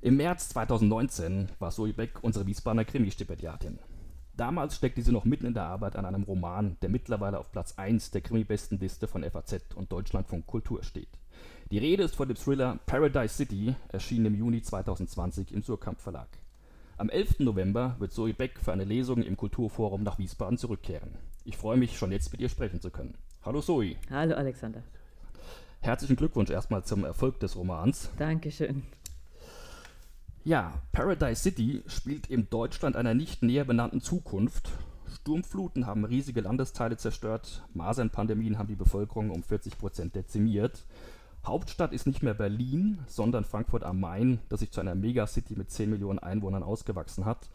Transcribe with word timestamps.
Im 0.00 0.16
März 0.16 0.50
2019 0.50 1.48
war 1.58 1.72
Zoe 1.72 1.92
Beck 1.92 2.22
unsere 2.22 2.46
Wiesbadener 2.46 2.84
Krimi-Stipendiatin. 2.84 3.80
Damals 4.36 4.76
steckte 4.76 5.02
sie 5.02 5.10
noch 5.10 5.24
mitten 5.24 5.46
in 5.46 5.54
der 5.54 5.64
Arbeit 5.64 5.96
an 5.96 6.04
einem 6.04 6.22
Roman, 6.22 6.76
der 6.82 6.88
mittlerweile 6.88 7.40
auf 7.40 7.50
Platz 7.50 7.74
1 7.76 8.12
der 8.12 8.20
Krimi-Bestenliste 8.20 9.08
von 9.08 9.28
FAZ 9.28 9.74
und 9.74 9.90
Deutschlandfunk 9.90 10.46
Kultur 10.46 10.84
steht. 10.84 11.08
Die 11.72 11.78
Rede 11.78 12.04
ist 12.04 12.14
von 12.14 12.28
dem 12.28 12.36
Thriller 12.36 12.78
Paradise 12.86 13.34
City, 13.34 13.74
erschienen 13.88 14.26
im 14.26 14.36
Juni 14.36 14.62
2020 14.62 15.50
im 15.52 15.64
Surkamp 15.64 16.00
Verlag. 16.00 16.28
Am 16.96 17.10
11. 17.10 17.40
November 17.40 17.96
wird 17.98 18.12
Zoe 18.12 18.34
Beck 18.34 18.60
für 18.60 18.72
eine 18.72 18.84
Lesung 18.84 19.22
im 19.24 19.36
Kulturforum 19.36 20.04
nach 20.04 20.20
Wiesbaden 20.20 20.58
zurückkehren. 20.58 21.10
Ich 21.44 21.56
freue 21.56 21.76
mich, 21.76 21.98
schon 21.98 22.12
jetzt 22.12 22.30
mit 22.30 22.40
ihr 22.40 22.48
sprechen 22.48 22.80
zu 22.80 22.90
können. 22.90 23.16
Hallo 23.44 23.60
Zoe. 23.60 23.96
Hallo 24.10 24.36
Alexander. 24.36 24.84
Herzlichen 25.80 26.14
Glückwunsch 26.14 26.50
erstmal 26.50 26.84
zum 26.84 27.04
Erfolg 27.04 27.40
des 27.40 27.56
Romans. 27.56 28.10
Dankeschön. 28.16 28.84
Ja, 30.48 30.72
Paradise 30.92 31.42
City 31.42 31.82
spielt 31.88 32.28
in 32.28 32.48
Deutschland 32.48 32.96
einer 32.96 33.12
nicht 33.12 33.42
näher 33.42 33.66
benannten 33.66 34.00
Zukunft. 34.00 34.70
Sturmfluten 35.06 35.86
haben 35.86 36.06
riesige 36.06 36.40
Landesteile 36.40 36.96
zerstört, 36.96 37.68
Masernpandemien 37.74 38.56
haben 38.56 38.66
die 38.66 38.74
Bevölkerung 38.74 39.28
um 39.28 39.42
40 39.42 39.76
Prozent 39.76 40.14
dezimiert. 40.14 40.86
Hauptstadt 41.44 41.92
ist 41.92 42.06
nicht 42.06 42.22
mehr 42.22 42.32
Berlin, 42.32 43.00
sondern 43.08 43.44
Frankfurt 43.44 43.84
am 43.84 44.00
Main, 44.00 44.38
das 44.48 44.60
sich 44.60 44.70
zu 44.70 44.80
einer 44.80 44.94
Megacity 44.94 45.54
mit 45.54 45.70
10 45.70 45.90
Millionen 45.90 46.18
Einwohnern 46.18 46.62
ausgewachsen 46.62 47.26
hat. 47.26 47.50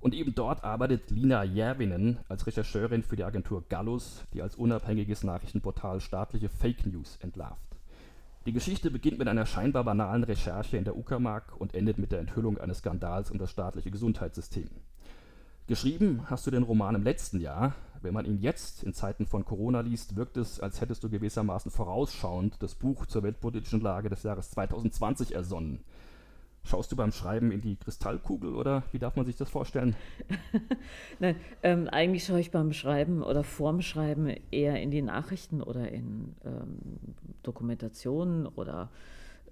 Und 0.00 0.14
eben 0.14 0.34
dort 0.34 0.64
arbeitet 0.64 1.10
Lina 1.10 1.44
Järvinen 1.44 2.18
als 2.30 2.46
Rechercheurin 2.46 3.02
für 3.02 3.16
die 3.16 3.24
Agentur 3.24 3.62
Gallus, 3.68 4.24
die 4.32 4.40
als 4.40 4.56
unabhängiges 4.56 5.22
Nachrichtenportal 5.22 6.00
staatliche 6.00 6.48
Fake 6.48 6.86
News 6.86 7.18
entlarvt. 7.20 7.71
Die 8.44 8.52
Geschichte 8.52 8.90
beginnt 8.90 9.18
mit 9.18 9.28
einer 9.28 9.46
scheinbar 9.46 9.84
banalen 9.84 10.24
Recherche 10.24 10.76
in 10.76 10.82
der 10.82 10.96
Uckermark 10.96 11.54
und 11.60 11.76
endet 11.76 11.98
mit 11.98 12.10
der 12.10 12.18
Enthüllung 12.18 12.58
eines 12.58 12.78
Skandals 12.78 13.30
um 13.30 13.38
das 13.38 13.52
staatliche 13.52 13.92
Gesundheitssystem. 13.92 14.68
Geschrieben 15.68 16.22
hast 16.26 16.44
du 16.44 16.50
den 16.50 16.64
Roman 16.64 16.96
im 16.96 17.04
letzten 17.04 17.38
Jahr. 17.38 17.72
Wenn 18.00 18.14
man 18.14 18.24
ihn 18.24 18.38
jetzt 18.38 18.82
in 18.82 18.94
Zeiten 18.94 19.26
von 19.26 19.44
Corona 19.44 19.80
liest, 19.82 20.16
wirkt 20.16 20.36
es, 20.36 20.58
als 20.58 20.80
hättest 20.80 21.04
du 21.04 21.08
gewissermaßen 21.08 21.70
vorausschauend 21.70 22.60
das 22.60 22.74
Buch 22.74 23.06
zur 23.06 23.22
weltpolitischen 23.22 23.80
Lage 23.80 24.08
des 24.08 24.24
Jahres 24.24 24.50
2020 24.50 25.36
ersonnen. 25.36 25.84
Schaust 26.64 26.92
du 26.92 26.96
beim 26.96 27.10
Schreiben 27.10 27.50
in 27.50 27.60
die 27.60 27.76
Kristallkugel 27.76 28.54
oder 28.54 28.84
wie 28.92 28.98
darf 28.98 29.16
man 29.16 29.26
sich 29.26 29.36
das 29.36 29.50
vorstellen? 29.50 29.96
Nein, 31.18 31.36
ähm, 31.62 31.88
eigentlich 31.88 32.24
schaue 32.24 32.40
ich 32.40 32.52
beim 32.52 32.72
Schreiben 32.72 33.22
oder 33.22 33.42
vorm 33.42 33.82
Schreiben 33.82 34.28
eher 34.50 34.80
in 34.80 34.90
die 34.90 35.02
Nachrichten 35.02 35.60
oder 35.60 35.90
in 35.90 36.36
ähm, 36.44 36.78
Dokumentationen 37.42 38.46
oder 38.46 38.90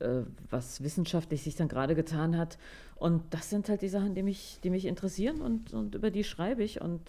äh, 0.00 0.22
was 0.48 0.82
wissenschaftlich 0.82 1.42
sich 1.42 1.56
dann 1.56 1.68
gerade 1.68 1.94
getan 1.94 2.38
hat. 2.38 2.58
Und 2.96 3.22
das 3.30 3.50
sind 3.50 3.68
halt 3.68 3.82
die 3.82 3.88
Sachen, 3.88 4.14
die 4.14 4.22
mich, 4.22 4.58
die 4.62 4.70
mich 4.70 4.86
interessieren 4.86 5.40
und, 5.40 5.72
und 5.72 5.94
über 5.94 6.10
die 6.10 6.24
schreibe 6.24 6.62
ich. 6.62 6.80
Und 6.80 7.00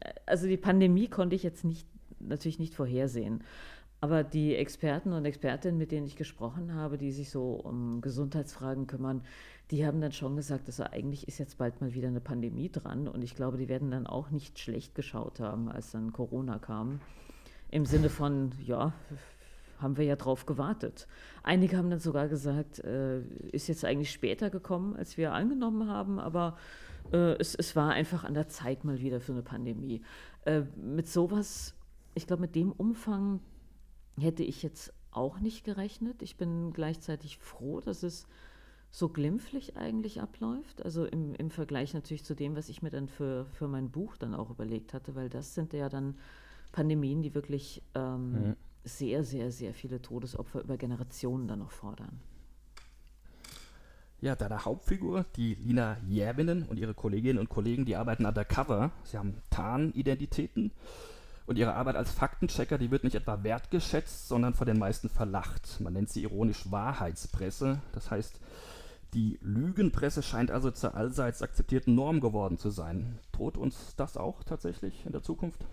äh, 0.00 0.12
also 0.26 0.46
die 0.46 0.56
Pandemie 0.56 1.08
konnte 1.08 1.36
ich 1.36 1.42
jetzt 1.42 1.64
nicht, 1.64 1.86
natürlich 2.18 2.58
nicht 2.58 2.74
vorhersehen. 2.74 3.44
Aber 4.00 4.24
die 4.24 4.56
Experten 4.56 5.12
und 5.12 5.24
Expertinnen, 5.26 5.76
mit 5.76 5.92
denen 5.92 6.06
ich 6.06 6.16
gesprochen 6.16 6.74
habe, 6.74 6.96
die 6.96 7.12
sich 7.12 7.30
so 7.30 7.52
um 7.52 8.00
Gesundheitsfragen 8.00 8.86
kümmern, 8.86 9.22
die 9.70 9.86
haben 9.86 10.00
dann 10.00 10.12
schon 10.12 10.36
gesagt, 10.36 10.66
also 10.66 10.84
eigentlich 10.84 11.28
ist 11.28 11.38
jetzt 11.38 11.58
bald 11.58 11.80
mal 11.80 11.92
wieder 11.94 12.08
eine 12.08 12.20
Pandemie 12.20 12.70
dran. 12.70 13.08
Und 13.08 13.22
ich 13.22 13.36
glaube, 13.36 13.58
die 13.58 13.68
werden 13.68 13.90
dann 13.90 14.06
auch 14.06 14.30
nicht 14.30 14.58
schlecht 14.58 14.94
geschaut 14.94 15.38
haben, 15.38 15.68
als 15.68 15.90
dann 15.90 16.12
Corona 16.12 16.58
kam. 16.58 17.00
Im 17.70 17.84
Sinne 17.84 18.08
von, 18.08 18.52
ja, 18.64 18.92
haben 19.78 19.96
wir 19.96 20.04
ja 20.04 20.16
drauf 20.16 20.46
gewartet. 20.46 21.06
Einige 21.42 21.76
haben 21.76 21.90
dann 21.90 22.00
sogar 22.00 22.28
gesagt, 22.28 22.80
äh, 22.80 23.20
ist 23.52 23.68
jetzt 23.68 23.84
eigentlich 23.84 24.10
später 24.10 24.50
gekommen, 24.50 24.96
als 24.96 25.16
wir 25.16 25.32
angenommen 25.32 25.88
haben, 25.88 26.18
aber 26.18 26.56
äh, 27.12 27.34
es, 27.38 27.54
es 27.54 27.76
war 27.76 27.90
einfach 27.90 28.24
an 28.24 28.34
der 28.34 28.48
Zeit 28.48 28.84
mal 28.84 29.00
wieder 29.00 29.20
für 29.20 29.32
eine 29.32 29.42
Pandemie. 29.42 30.02
Äh, 30.44 30.62
mit 30.76 31.08
sowas, 31.08 31.74
ich 32.14 32.26
glaube, 32.26 32.42
mit 32.42 32.54
dem 32.54 32.72
Umfang 32.72 33.40
hätte 34.20 34.42
ich 34.42 34.62
jetzt 34.62 34.92
auch 35.10 35.40
nicht 35.40 35.64
gerechnet. 35.64 36.22
Ich 36.22 36.36
bin 36.36 36.72
gleichzeitig 36.72 37.38
froh, 37.38 37.80
dass 37.80 38.02
es 38.02 38.26
so 38.90 39.08
glimpflich 39.08 39.76
eigentlich 39.76 40.20
abläuft. 40.20 40.84
Also 40.84 41.04
im, 41.04 41.34
im 41.34 41.50
Vergleich 41.50 41.94
natürlich 41.94 42.24
zu 42.24 42.34
dem, 42.34 42.56
was 42.56 42.68
ich 42.68 42.82
mir 42.82 42.90
dann 42.90 43.08
für, 43.08 43.46
für 43.46 43.68
mein 43.68 43.90
Buch 43.90 44.16
dann 44.16 44.34
auch 44.34 44.50
überlegt 44.50 44.94
hatte, 44.94 45.14
weil 45.14 45.28
das 45.28 45.54
sind 45.54 45.72
ja 45.72 45.88
dann 45.88 46.16
Pandemien, 46.72 47.22
die 47.22 47.34
wirklich 47.34 47.82
ähm, 47.94 48.32
mhm. 48.32 48.56
sehr, 48.84 49.24
sehr, 49.24 49.50
sehr 49.50 49.74
viele 49.74 50.02
Todesopfer 50.02 50.62
über 50.62 50.76
Generationen 50.76 51.48
dann 51.48 51.60
noch 51.60 51.70
fordern. 51.70 52.20
Ja, 54.20 54.36
deine 54.36 54.64
Hauptfigur, 54.64 55.24
die 55.36 55.54
Lina 55.54 55.96
Järvinen 56.06 56.64
und 56.64 56.78
ihre 56.78 56.92
Kolleginnen 56.92 57.38
und 57.38 57.48
Kollegen, 57.48 57.86
die 57.86 57.96
arbeiten 57.96 58.26
undercover. 58.26 58.92
Sie 59.02 59.16
haben 59.16 59.38
Tarnidentitäten. 59.48 60.72
Und 61.50 61.56
ihre 61.56 61.74
Arbeit 61.74 61.96
als 61.96 62.12
Faktenchecker, 62.12 62.78
die 62.78 62.92
wird 62.92 63.02
nicht 63.02 63.16
etwa 63.16 63.42
wertgeschätzt, 63.42 64.28
sondern 64.28 64.54
von 64.54 64.68
den 64.68 64.78
meisten 64.78 65.08
verlacht. 65.08 65.80
Man 65.80 65.94
nennt 65.94 66.08
sie 66.08 66.22
ironisch 66.22 66.70
Wahrheitspresse. 66.70 67.80
Das 67.90 68.08
heißt, 68.08 68.38
die 69.14 69.36
Lügenpresse 69.42 70.22
scheint 70.22 70.52
also 70.52 70.70
zur 70.70 70.94
allseits 70.94 71.42
akzeptierten 71.42 71.96
Norm 71.96 72.20
geworden 72.20 72.56
zu 72.56 72.70
sein. 72.70 73.18
Droht 73.32 73.56
uns 73.56 73.96
das 73.96 74.16
auch 74.16 74.44
tatsächlich 74.44 75.04
in 75.04 75.10
der 75.10 75.24
Zukunft? 75.24 75.66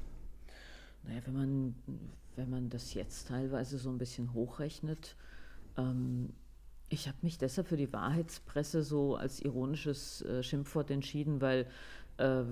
Naja, 1.04 1.22
wenn 1.26 1.36
man, 1.36 1.76
wenn 2.36 2.50
man 2.50 2.70
das 2.70 2.96
jetzt 2.96 3.28
teilweise 3.28 3.78
so 3.78 3.92
ein 3.92 4.00
bisschen 4.00 4.34
hochrechnet, 4.34 5.16
ähm, 5.78 6.34
ich 6.90 7.08
habe 7.08 7.18
mich 7.22 7.38
deshalb 7.38 7.68
für 7.68 7.78
die 7.78 7.92
Wahrheitspresse 7.92 8.82
so 8.82 9.16
als 9.16 9.42
ironisches 9.42 10.22
äh, 10.22 10.44
Schimpfwort 10.44 10.90
entschieden, 10.92 11.42
weil 11.42 11.68
äh, 12.18 12.44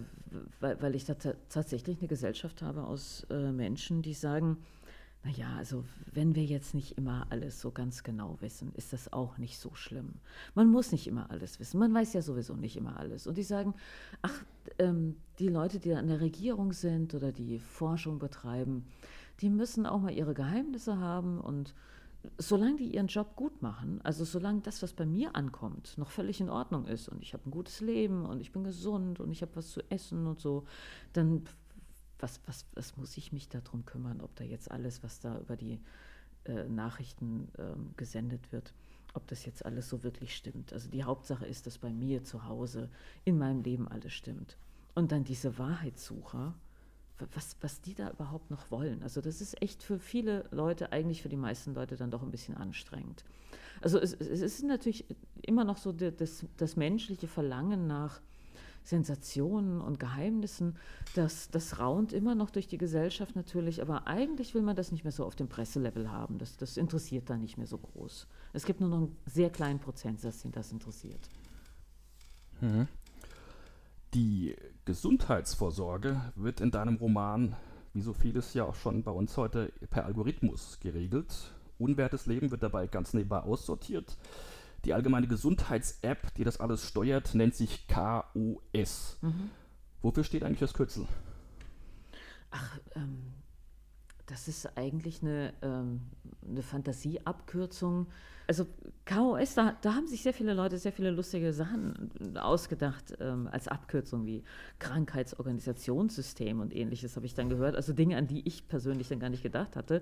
weil, 0.59 0.81
weil, 0.81 0.95
ich 0.95 1.05
da 1.05 1.15
tatsächlich 1.49 1.97
eine 1.97 2.07
Gesellschaft 2.07 2.61
habe 2.61 2.83
aus 2.83 3.25
äh, 3.31 3.51
Menschen, 3.51 4.03
die 4.03 4.13
sagen, 4.13 4.57
naja, 5.23 5.55
also 5.57 5.83
wenn 6.13 6.35
wir 6.35 6.45
jetzt 6.45 6.75
nicht 6.75 6.99
immer 6.99 7.25
alles 7.31 7.59
so 7.59 7.71
ganz 7.71 8.03
genau 8.03 8.37
wissen, 8.41 8.71
ist 8.75 8.93
das 8.93 9.11
auch 9.11 9.39
nicht 9.39 9.57
so 9.57 9.73
schlimm. 9.73 10.13
Man 10.53 10.69
muss 10.69 10.91
nicht 10.91 11.07
immer 11.07 11.31
alles 11.31 11.59
wissen. 11.59 11.79
Man 11.79 11.91
weiß 11.91 12.13
ja 12.13 12.21
sowieso 12.21 12.53
nicht 12.55 12.77
immer 12.77 12.99
alles. 12.99 13.25
Und 13.25 13.39
die 13.39 13.43
sagen, 13.43 13.73
ach, 14.21 14.45
ähm, 14.77 15.15
die 15.39 15.47
Leute, 15.47 15.79
die 15.79 15.93
an 15.93 16.07
der 16.07 16.21
Regierung 16.21 16.73
sind 16.73 17.15
oder 17.15 17.31
die 17.31 17.57
Forschung 17.57 18.19
betreiben, 18.19 18.85
die 19.41 19.49
müssen 19.49 19.87
auch 19.87 19.99
mal 19.99 20.13
ihre 20.13 20.35
Geheimnisse 20.35 20.99
haben 20.99 21.41
und 21.41 21.73
solange 22.37 22.77
die 22.77 22.93
ihren 22.93 23.07
Job 23.07 23.35
gut 23.35 23.61
machen, 23.61 24.01
also 24.03 24.25
solange 24.25 24.61
das, 24.61 24.81
was 24.81 24.93
bei 24.93 25.05
mir 25.05 25.35
ankommt, 25.35 25.97
noch 25.97 26.11
völlig 26.11 26.41
in 26.41 26.49
Ordnung 26.49 26.85
ist 26.85 27.09
und 27.09 27.21
ich 27.21 27.33
habe 27.33 27.47
ein 27.47 27.51
gutes 27.51 27.81
Leben 27.81 28.25
und 28.25 28.41
ich 28.41 28.51
bin 28.51 28.63
gesund 28.63 29.19
und 29.19 29.31
ich 29.31 29.41
habe 29.41 29.55
was 29.55 29.71
zu 29.71 29.81
essen 29.89 30.27
und 30.27 30.39
so, 30.39 30.65
dann 31.13 31.43
was, 32.19 32.39
was, 32.45 32.65
was 32.73 32.97
muss 32.97 33.17
ich 33.17 33.31
mich 33.31 33.49
darum 33.49 33.85
kümmern, 33.85 34.21
ob 34.21 34.35
da 34.35 34.43
jetzt 34.43 34.71
alles, 34.71 35.03
was 35.03 35.19
da 35.19 35.39
über 35.39 35.57
die 35.57 35.79
äh, 36.45 36.63
Nachrichten 36.65 37.49
äh, 37.57 37.75
gesendet 37.97 38.51
wird, 38.51 38.73
ob 39.13 39.27
das 39.27 39.45
jetzt 39.45 39.65
alles 39.65 39.89
so 39.89 40.03
wirklich 40.03 40.35
stimmt. 40.35 40.73
Also 40.73 40.89
die 40.89 41.03
Hauptsache 41.03 41.45
ist, 41.45 41.67
dass 41.67 41.77
bei 41.77 41.91
mir 41.91 42.23
zu 42.23 42.45
Hause 42.45 42.89
in 43.23 43.37
meinem 43.37 43.61
Leben 43.61 43.87
alles 43.87 44.13
stimmt. 44.13 44.57
Und 44.93 45.11
dann 45.11 45.23
diese 45.23 45.57
Wahrheitssucher, 45.57 46.53
was, 47.33 47.55
was 47.61 47.81
die 47.81 47.95
da 47.95 48.09
überhaupt 48.11 48.51
noch 48.51 48.71
wollen. 48.71 49.03
Also 49.03 49.21
das 49.21 49.41
ist 49.41 49.61
echt 49.61 49.83
für 49.83 49.99
viele 49.99 50.45
Leute, 50.51 50.91
eigentlich 50.91 51.21
für 51.21 51.29
die 51.29 51.37
meisten 51.37 51.73
Leute 51.73 51.95
dann 51.95 52.11
doch 52.11 52.21
ein 52.21 52.31
bisschen 52.31 52.57
anstrengend. 52.57 53.23
Also 53.81 53.99
es, 53.99 54.13
es 54.13 54.41
ist 54.41 54.63
natürlich 54.63 55.05
immer 55.41 55.63
noch 55.63 55.77
so 55.77 55.91
das, 55.91 56.45
das 56.57 56.75
menschliche 56.75 57.27
Verlangen 57.27 57.87
nach 57.87 58.21
Sensationen 58.85 59.81
und 59.81 59.99
Geheimnissen, 59.99 60.77
das, 61.15 61.49
das 61.49 61.79
raunt 61.79 62.13
immer 62.13 62.35
noch 62.35 62.51
durch 62.51 62.67
die 62.67 62.77
Gesellschaft 62.77 63.35
natürlich, 63.35 63.81
aber 63.81 64.05
eigentlich 64.05 64.53
will 64.53 64.61
man 64.61 64.75
das 64.75 64.91
nicht 64.91 65.03
mehr 65.03 65.11
so 65.11 65.25
auf 65.25 65.35
dem 65.35 65.49
Presselevel 65.49 66.11
haben. 66.11 66.37
Das, 66.37 66.55
das 66.55 66.77
interessiert 66.77 67.29
da 67.29 67.37
nicht 67.37 67.57
mehr 67.57 67.67
so 67.67 67.79
groß. 67.79 68.27
Es 68.53 68.65
gibt 68.65 68.81
nur 68.81 68.89
noch 68.89 68.97
einen 68.97 69.17
sehr 69.25 69.49
kleinen 69.49 69.79
Prozentsatz, 69.79 70.43
den 70.43 70.51
das 70.51 70.71
interessiert. 70.71 71.29
Mhm. 72.61 72.87
Die 74.13 74.55
Gesundheitsvorsorge 74.85 76.21
wird 76.35 76.61
in 76.61 76.71
deinem 76.71 76.95
Roman, 76.95 77.55
wie 77.93 78.01
so 78.01 78.13
vieles 78.13 78.53
ja 78.53 78.65
auch 78.65 78.75
schon 78.75 79.03
bei 79.03 79.11
uns 79.11 79.35
heute, 79.35 79.73
per 79.89 80.05
Algorithmus 80.05 80.79
geregelt. 80.79 81.53
Unwertes 81.77 82.27
Leben 82.27 82.51
wird 82.51 82.63
dabei 82.63 82.87
ganz 82.87 83.13
nebenbei 83.13 83.39
aussortiert. 83.39 84.15
Die 84.85 84.93
allgemeine 84.93 85.27
Gesundheits-App, 85.27 86.35
die 86.35 86.43
das 86.43 86.59
alles 86.59 86.87
steuert, 86.87 87.33
nennt 87.33 87.55
sich 87.55 87.87
KOS. 87.87 89.17
Mhm. 89.21 89.49
Wofür 90.03 90.23
steht 90.23 90.43
eigentlich 90.43 90.59
das 90.59 90.75
Kürzel? 90.75 91.07
Ach, 92.51 92.79
ähm, 92.95 93.33
das 94.27 94.47
ist 94.47 94.77
eigentlich 94.77 95.21
eine, 95.21 95.53
ähm, 95.61 96.01
eine 96.47 96.63
Fantasieabkürzung. 96.63 98.07
Also 98.47 98.67
KOS, 99.05 99.55
da, 99.55 99.75
da, 99.81 99.95
haben 99.95 100.07
sich 100.07 100.21
sehr 100.23 100.33
viele 100.33 100.53
Leute 100.53 100.77
sehr 100.77 100.91
viele 100.91 101.09
lustige 101.11 101.51
Sachen 101.51 102.11
ausgedacht 102.35 103.15
ähm, 103.19 103.47
als 103.51 103.67
Abkürzung 103.67 104.25
wie 104.25 104.43
Krankheitsorganisationssystem 104.79 106.59
und 106.59 106.75
ähnliches 106.75 107.15
habe 107.15 107.25
ich 107.25 107.33
dann 107.33 107.49
gehört. 107.49 107.75
Also 107.75 107.93
Dinge, 107.93 108.17
an 108.17 108.27
die 108.27 108.47
ich 108.47 108.67
persönlich 108.67 109.07
dann 109.09 109.19
gar 109.19 109.29
nicht 109.29 109.43
gedacht 109.43 109.75
hatte. 109.75 110.01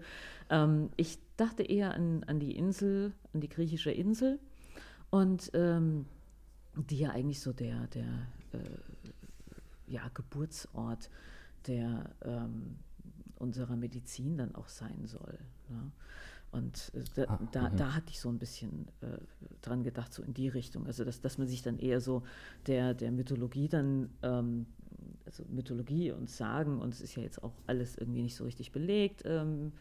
Ähm, 0.50 0.90
ich 0.98 1.20
dachte 1.38 1.64
eher 1.64 1.94
an, 1.94 2.24
an 2.26 2.40
die 2.40 2.56
Insel, 2.56 3.14
an 3.34 3.42
die 3.42 3.50
griechische 3.50 3.92
Insel 3.92 4.40
Und 5.10 5.52
ähm, 5.54 6.06
die 6.76 6.98
ja 6.98 7.12
eigentlich 7.12 7.40
so 7.40 7.54
der, 7.54 7.88
der 7.88 8.28
äh, 8.54 8.58
ja, 9.88 10.10
Geburtsort 10.14 11.10
der, 11.68 12.10
ähm, 12.24 12.78
unserer 13.44 13.76
Medizin 13.76 14.38
dann 14.38 14.56
auch 14.56 14.70
sein 14.70 15.06
soll. 15.06 15.38
Ne? 15.70 15.92
Und 16.52 16.92
äh, 16.94 17.04
da, 17.16 17.24
ah, 17.28 17.40
da, 17.52 17.70
mhm. 17.70 17.78
da, 17.78 17.94
hatte 17.96 18.10
ich 18.10 18.20
so 18.20 18.30
ein 18.30 18.38
bisschen 18.38 18.88
äh, 19.02 19.18
dran 19.62 19.84
gedacht, 19.84 20.14
so 20.14 20.24
in 20.24 20.34
die 20.34 20.48
Richtung. 20.48 20.86
Also, 20.86 21.04
dass, 21.04 21.20
dass 21.20 21.38
man 21.38 21.48
sich 21.48 21.64
dann 21.64 21.80
eher 21.80 22.00
so 22.00 22.24
der, 22.68 22.94
der 22.94 23.12
Mythologie 23.12 23.68
dann, 23.68 24.10
ähm, 24.22 24.68
also 25.26 25.44
Mythologie 25.50 26.12
und 26.12 26.30
Sagen, 26.30 26.80
und 26.80 26.94
es 26.94 27.02
ist 27.02 27.16
ja 27.16 27.24
jetzt 27.24 27.44
auch 27.44 27.54
alles 27.66 27.98
irgendwie 27.98 28.22
nicht 28.22 28.36
so 28.36 28.44
richtig 28.44 28.72
belegt, 28.72 29.24
ähm, 29.26 29.74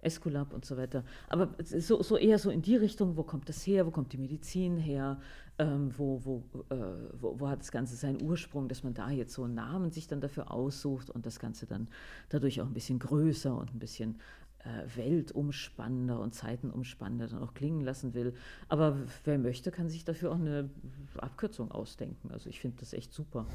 Esculap 0.00 0.52
und 0.52 0.64
so 0.64 0.76
weiter. 0.76 1.02
Aber 1.28 1.54
so, 1.64 2.02
so, 2.02 2.16
eher 2.16 2.38
so 2.38 2.50
in 2.50 2.62
die 2.62 2.76
Richtung, 2.76 3.16
wo 3.16 3.22
kommt 3.22 3.48
das 3.48 3.66
her, 3.66 3.86
wo 3.86 3.90
kommt 3.90 4.12
die 4.12 4.18
Medizin 4.18 4.76
her, 4.76 5.20
ähm, 5.58 5.92
wo, 5.96 6.24
wo, 6.24 6.44
äh, 6.70 6.76
wo, 7.20 7.40
wo, 7.40 7.48
hat 7.48 7.60
das 7.60 7.72
Ganze 7.72 7.96
seinen 7.96 8.22
Ursprung, 8.22 8.68
dass 8.68 8.82
man 8.82 8.94
da 8.94 9.10
jetzt 9.10 9.34
so 9.34 9.44
einen 9.44 9.54
Namen 9.54 9.90
sich 9.90 10.06
dann 10.06 10.20
dafür 10.20 10.52
aussucht 10.52 11.10
und 11.10 11.26
das 11.26 11.38
Ganze 11.38 11.66
dann 11.66 11.88
dadurch 12.28 12.60
auch 12.60 12.66
ein 12.66 12.74
bisschen 12.74 12.98
größer 12.98 13.56
und 13.56 13.74
ein 13.74 13.78
bisschen 13.78 14.20
äh, 14.60 14.96
weltumspannender 14.96 16.20
und 16.20 16.34
zeitenumspannender 16.34 17.28
dann 17.28 17.42
auch 17.42 17.54
klingen 17.54 17.80
lassen 17.80 18.14
will. 18.14 18.34
Aber 18.68 18.96
wer 19.24 19.38
möchte, 19.38 19.70
kann 19.70 19.88
sich 19.88 20.04
dafür 20.04 20.32
auch 20.32 20.38
eine 20.38 20.70
Abkürzung 21.16 21.70
ausdenken. 21.70 22.30
Also 22.30 22.48
ich 22.48 22.60
finde 22.60 22.78
das 22.80 22.92
echt 22.92 23.12
super. 23.12 23.46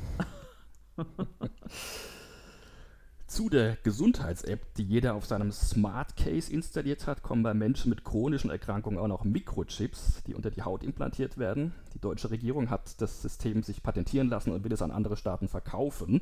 Zu 3.33 3.49
der 3.49 3.77
Gesundheits-App, 3.81 4.75
die 4.75 4.83
jeder 4.83 5.15
auf 5.15 5.25
seinem 5.25 5.51
Smart 5.51 6.15
Case 6.15 6.53
installiert 6.53 7.07
hat, 7.07 7.23
kommen 7.23 7.41
bei 7.41 7.55
Menschen 7.55 7.89
mit 7.89 8.03
chronischen 8.03 8.51
Erkrankungen 8.51 8.99
auch 8.99 9.07
noch 9.07 9.23
Mikrochips, 9.23 10.21
die 10.27 10.35
unter 10.35 10.51
die 10.51 10.61
Haut 10.61 10.83
implantiert 10.83 11.39
werden. 11.39 11.73
Die 11.95 11.99
deutsche 11.99 12.29
Regierung 12.29 12.69
hat 12.69 13.01
das 13.01 13.23
System 13.23 13.63
sich 13.63 13.81
patentieren 13.81 14.29
lassen 14.29 14.51
und 14.51 14.63
will 14.63 14.71
es 14.71 14.83
an 14.83 14.91
andere 14.91 15.17
Staaten 15.17 15.47
verkaufen. 15.47 16.21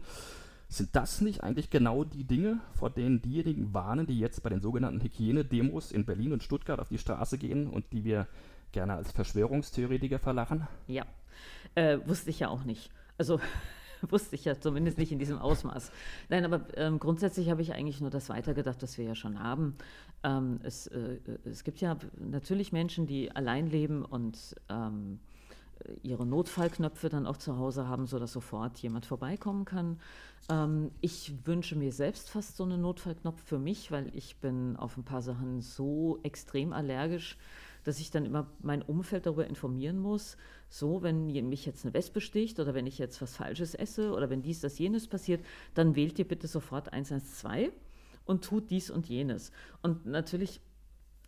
Sind 0.69 0.96
das 0.96 1.19
nicht 1.19 1.44
eigentlich 1.44 1.69
genau 1.69 2.06
die 2.06 2.24
Dinge, 2.24 2.62
vor 2.75 2.90
denen 2.90 3.22
diejenigen 3.22 3.74
warnen, 3.74 4.08
die 4.08 4.18
jetzt 4.18 4.42
bei 4.42 4.50
den 4.50 4.62
sogenannten 4.62 5.02
Hygienedemos 5.02 5.92
in 5.92 6.06
Berlin 6.06 6.31
und 6.31 6.44
Stuttgart 6.44 6.80
auf 6.80 6.88
die 6.88 6.98
Straße 6.98 7.38
gehen 7.38 7.68
und 7.68 7.92
die 7.92 8.06
wir 8.06 8.25
gerne 8.72 8.94
als 8.94 9.12
Verschwörungstheoretiker 9.12 10.19
verlachen? 10.19 10.66
Ja, 10.88 11.04
äh, 11.75 11.98
wusste 12.06 12.30
ich 12.30 12.40
ja 12.40 12.48
auch 12.48 12.63
nicht. 12.63 12.90
Also 13.18 13.42
wusste 14.09 14.36
ich 14.36 14.45
ja 14.45 14.59
zumindest 14.59 14.98
nicht 14.98 15.12
in 15.12 15.19
diesem 15.19 15.39
Ausmaß. 15.39 15.92
Nein, 16.30 16.45
aber 16.45 16.62
ähm, 16.75 17.00
grundsätzlich 17.00 17.50
habe 17.50 17.62
ich 17.62 17.74
eigentlich 17.74 18.01
nur 18.01 18.09
das 18.09 18.30
weitergedacht, 18.30 18.81
was 18.81 18.98
wir 18.98 19.06
ja 19.06 19.15
schon 19.15 19.42
haben. 19.42 19.75
Ähm, 20.24 20.59
es, 20.63 20.88
äh, 20.88 21.18
es 21.45 21.63
gibt 21.63 21.81
ja 21.81 21.98
natürlich 22.19 22.71
Menschen, 22.71 23.07
die 23.07 23.31
allein 23.36 23.68
leben 23.68 24.03
und 24.06 24.56
ähm, 24.69 25.19
ihre 26.03 26.25
Notfallknöpfe 26.25 27.09
dann 27.09 27.25
auch 27.25 27.38
zu 27.38 27.57
Hause 27.57 27.88
haben, 27.88 28.06
sodass 28.06 28.33
sofort 28.33 28.77
jemand 28.80 29.06
vorbeikommen 29.06 29.65
kann. 29.65 30.00
Ähm, 30.50 30.92
ich 31.01 31.33
wünsche 31.45 31.75
mir 31.75 31.92
selbst 31.92 32.30
fast 32.30 32.57
so 32.57 32.63
einen 32.63 32.81
Notfallknopf 32.81 33.42
für 33.42 33.59
mich, 33.59 33.92
weil 33.92 34.12
ich 34.15 34.38
bin 34.38 34.75
auf 34.77 34.98
ein 34.98 35.03
paar 35.03 35.21
Sachen 35.21 35.62
so 35.62 36.19
extrem 36.24 36.74
allergisch, 36.74 37.38
dass 37.83 38.00
ich 38.00 38.12
dann 38.12 38.25
immer 38.25 38.48
mein 38.62 38.81
Umfeld 38.81 39.25
darüber 39.25 39.48
informieren 39.48 40.00
muss. 40.00 40.38
So, 40.69 41.01
wenn 41.01 41.28
mich 41.28 41.66
jetzt 41.66 41.86
eine 41.86 41.94
Wespe 41.94 42.22
sticht 42.22 42.60
oder 42.60 42.74
wenn 42.74 42.88
ich 42.88 42.98
jetzt 42.98 43.22
was 43.22 43.36
Falsches 43.36 43.75
esse 43.75 44.13
oder 44.13 44.30
wenn 44.30 44.42
dies, 44.42 44.62
das, 44.62 44.80
jenes 44.80 45.07
passiert, 45.07 45.44
dann 45.74 45.95
wählt 45.95 46.19
ihr 46.19 46.28
bitte 46.28 46.48
sofort 46.48 46.94
112 46.94 47.74
und 48.25 48.44
tut 48.44 48.69
dies 48.69 48.89
und 48.89 49.07
jenes. 49.07 49.51
Und 49.81 50.06
natürlich 50.06 50.62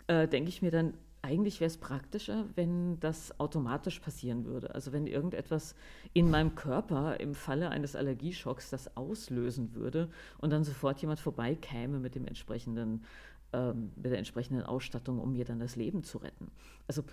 äh, 0.08 0.28
denke 0.28 0.50
ich 0.50 0.62
mir 0.62 0.72
dann, 0.72 0.94
eigentlich 1.24 1.62
wäre 1.62 1.70
es 1.70 1.78
praktischer, 1.78 2.46
wenn 2.56 3.00
das 3.00 3.40
automatisch 3.40 4.02
passieren 4.02 4.44
würde. 4.44 4.76
Also 4.76 4.92
wenn 4.92 5.08
irgendetwas 5.08 5.74
in 6.12 6.30
meinem 6.30 6.54
Körper 6.54 7.18
im 7.22 7.34
Falle 7.34 7.70
eines 7.70 7.96
Allergieschocks 7.96 8.70
das 8.70 8.98
auslösen 8.98 9.74
würde 9.74 10.10
und 10.40 10.50
dann 10.52 10.66
sofort 10.66 11.00
jemand 11.00 11.22
vorbeikäme 11.22 12.00
mit 12.00 12.16
dem 12.16 12.28
entsprechenden, 12.28 13.06
ähm, 13.54 13.92
mit 13.96 14.06
der 14.12 14.18
entsprechenden 14.18 14.64
Ausstattung, 14.64 15.20
um 15.20 15.32
mir 15.32 15.46
dann 15.46 15.60
das 15.60 15.76
Leben 15.76 16.04
zu 16.04 16.18
retten. 16.18 16.52
Also 16.88 17.04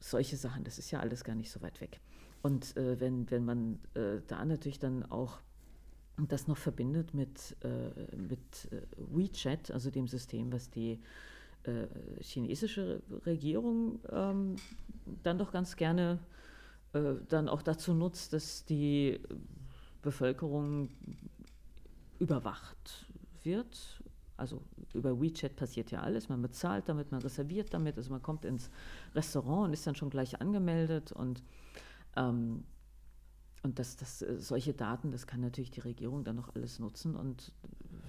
solche 0.00 0.36
Sachen, 0.36 0.64
das 0.64 0.78
ist 0.78 0.90
ja 0.90 1.00
alles 1.00 1.24
gar 1.24 1.34
nicht 1.34 1.50
so 1.50 1.62
weit 1.62 1.80
weg. 1.80 2.00
Und 2.42 2.76
äh, 2.76 3.00
wenn, 3.00 3.30
wenn 3.30 3.44
man 3.44 3.78
äh, 3.94 4.20
da 4.26 4.44
natürlich 4.44 4.78
dann 4.78 5.04
auch 5.04 5.40
das 6.16 6.48
noch 6.48 6.56
verbindet 6.56 7.12
mit, 7.14 7.56
äh, 7.62 8.16
mit 8.16 8.72
äh, 8.72 8.82
WeChat, 8.96 9.70
also 9.70 9.90
dem 9.90 10.08
System, 10.08 10.52
was 10.52 10.70
die 10.70 10.98
äh, 11.64 11.86
chinesische 12.20 13.02
Regierung 13.26 14.00
ähm, 14.10 14.56
dann 15.22 15.38
doch 15.38 15.52
ganz 15.52 15.76
gerne 15.76 16.18
äh, 16.92 17.14
dann 17.28 17.48
auch 17.48 17.62
dazu 17.62 17.92
nutzt, 17.92 18.32
dass 18.32 18.64
die 18.64 19.20
Bevölkerung 20.02 20.90
überwacht 22.18 23.06
wird. 23.42 24.02
Also 24.36 24.62
über 24.92 25.20
WeChat 25.20 25.56
passiert 25.56 25.90
ja 25.90 26.00
alles. 26.00 26.28
Man 26.28 26.42
bezahlt 26.42 26.88
damit, 26.88 27.10
man 27.10 27.22
reserviert 27.22 27.72
damit, 27.72 27.96
also 27.96 28.10
man 28.10 28.22
kommt 28.22 28.44
ins 28.44 28.70
Restaurant 29.14 29.68
und 29.68 29.72
ist 29.72 29.86
dann 29.86 29.94
schon 29.94 30.10
gleich 30.10 30.40
angemeldet 30.40 31.12
und 31.12 31.42
ähm, 32.16 32.64
und 33.62 33.80
das, 33.80 33.96
das, 33.96 34.22
äh, 34.22 34.38
solche 34.38 34.74
Daten, 34.74 35.10
das 35.10 35.26
kann 35.26 35.40
natürlich 35.40 35.72
die 35.72 35.80
Regierung 35.80 36.22
dann 36.22 36.36
noch 36.36 36.54
alles 36.54 36.78
nutzen 36.78 37.16
und 37.16 37.52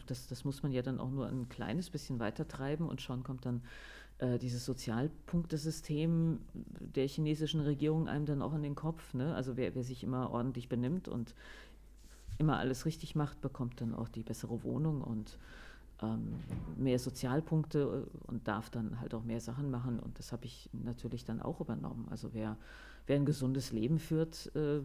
das, 0.06 0.28
das 0.28 0.46
muss 0.46 0.62
man 0.62 0.72
ja 0.72 0.84
dann 0.84 1.00
auch 1.00 1.10
nur 1.10 1.28
ein 1.28 1.50
kleines 1.50 1.90
bisschen 1.90 2.20
weiter 2.20 2.48
treiben 2.48 2.88
und 2.88 3.02
schon 3.02 3.24
kommt 3.24 3.46
dann 3.46 3.64
äh, 4.20 4.38
dieses 4.38 4.66
Sozialpunktesystem 4.66 6.40
der 6.80 7.08
chinesischen 7.08 7.62
Regierung 7.62 8.08
einem 8.08 8.26
dann 8.26 8.42
auch 8.42 8.54
in 8.54 8.62
den 8.62 8.76
Kopf. 8.76 9.14
Ne? 9.14 9.34
Also 9.36 9.58
wer, 9.58 9.76
wer 9.76 9.84
sich 9.84 10.04
immer 10.04 10.32
ordentlich 10.32 10.70
benimmt 10.70 11.08
und 11.08 11.34
immer 12.38 12.58
alles 12.58 12.86
richtig 12.86 13.16
macht, 13.16 13.42
bekommt 13.42 13.82
dann 13.82 13.96
auch 13.96 14.10
die 14.10 14.24
bessere 14.24 14.64
Wohnung 14.64 15.02
und 15.02 15.38
mehr 16.76 17.00
Sozialpunkte 17.00 18.08
äh, 18.08 18.28
und 18.28 18.48
darf 18.48 18.70
dann 18.70 19.00
halt 19.00 19.14
auch 19.14 19.24
mehr 19.24 19.42
Sachen 19.42 19.72
machen. 19.72 20.00
Und 20.00 20.20
das 20.20 20.32
habe 20.32 20.46
ich 20.46 20.70
natürlich 20.74 21.26
dann 21.26 21.42
auch 21.42 21.60
übernommen. 21.60 22.08
Also 22.10 22.34
wer, 22.34 22.58
wer 23.08 23.16
ein 23.16 23.26
gesundes 23.26 23.72
Leben 23.72 24.00
führt 24.00 24.52
äh, 24.56 24.82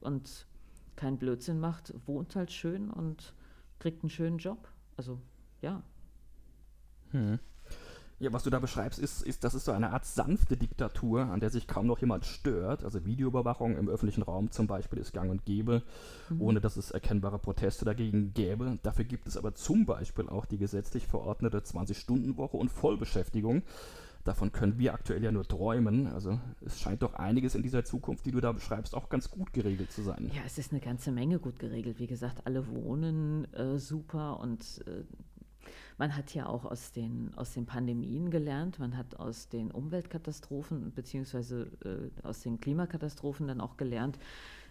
und 0.00 0.46
keinen 0.94 1.18
Blödsinn 1.18 1.60
macht, 1.60 1.92
wohnt 2.06 2.36
halt 2.36 2.52
schön 2.52 2.90
und 2.90 3.34
kriegt 3.78 4.02
einen 4.02 4.10
schönen 4.10 4.38
Job. 4.38 4.68
Also 4.96 5.20
ja. 5.60 5.82
Hm. 7.10 7.38
Ja, 8.18 8.32
was 8.32 8.44
du 8.44 8.50
da 8.50 8.58
beschreibst, 8.58 8.98
ist, 8.98 9.22
ist, 9.22 9.44
das 9.44 9.54
ist 9.54 9.66
so 9.66 9.72
eine 9.72 9.92
Art 9.92 10.06
sanfte 10.06 10.56
Diktatur, 10.56 11.26
an 11.26 11.40
der 11.40 11.50
sich 11.50 11.66
kaum 11.66 11.86
noch 11.86 11.98
jemand 11.98 12.24
stört. 12.24 12.82
Also 12.82 13.04
Videoüberwachung 13.04 13.76
im 13.76 13.90
öffentlichen 13.90 14.22
Raum 14.22 14.50
zum 14.50 14.66
Beispiel 14.66 14.98
ist 14.98 15.12
gang 15.12 15.30
und 15.30 15.44
gäbe, 15.44 15.82
mhm. 16.30 16.40
ohne 16.40 16.60
dass 16.62 16.78
es 16.78 16.90
erkennbare 16.90 17.38
Proteste 17.38 17.84
dagegen 17.84 18.32
gäbe. 18.32 18.78
Dafür 18.82 19.04
gibt 19.04 19.26
es 19.26 19.36
aber 19.36 19.54
zum 19.54 19.84
Beispiel 19.84 20.30
auch 20.30 20.46
die 20.46 20.56
gesetzlich 20.56 21.06
verordnete 21.06 21.58
20-Stunden-Woche 21.58 22.56
und 22.56 22.70
Vollbeschäftigung. 22.70 23.62
Davon 24.24 24.50
können 24.50 24.78
wir 24.78 24.94
aktuell 24.94 25.22
ja 25.22 25.30
nur 25.30 25.46
träumen. 25.46 26.06
Also 26.08 26.40
es 26.64 26.80
scheint 26.80 27.02
doch 27.02 27.14
einiges 27.14 27.54
in 27.54 27.62
dieser 27.62 27.84
Zukunft, 27.84 28.24
die 28.24 28.32
du 28.32 28.40
da 28.40 28.50
beschreibst, 28.50 28.94
auch 28.94 29.10
ganz 29.10 29.30
gut 29.30 29.52
geregelt 29.52 29.92
zu 29.92 30.02
sein. 30.02 30.32
Ja, 30.34 30.40
es 30.46 30.56
ist 30.56 30.72
eine 30.72 30.80
ganze 30.80 31.12
Menge 31.12 31.38
gut 31.38 31.58
geregelt. 31.58 32.00
Wie 32.00 32.08
gesagt, 32.08 32.46
alle 32.46 32.66
wohnen 32.66 33.44
äh, 33.52 33.78
super 33.78 34.40
und 34.40 34.82
äh, 34.86 35.04
man 35.98 36.16
hat 36.16 36.34
ja 36.34 36.46
auch 36.46 36.64
aus 36.64 36.92
den, 36.92 37.32
aus 37.36 37.52
den 37.52 37.66
Pandemien 37.66 38.30
gelernt, 38.30 38.78
man 38.78 38.96
hat 38.96 39.16
aus 39.16 39.48
den 39.48 39.70
Umweltkatastrophen 39.70 40.92
bzw. 40.92 41.62
Äh, 41.84 42.10
aus 42.22 42.40
den 42.40 42.60
Klimakatastrophen 42.60 43.48
dann 43.48 43.60
auch 43.60 43.76
gelernt. 43.76 44.18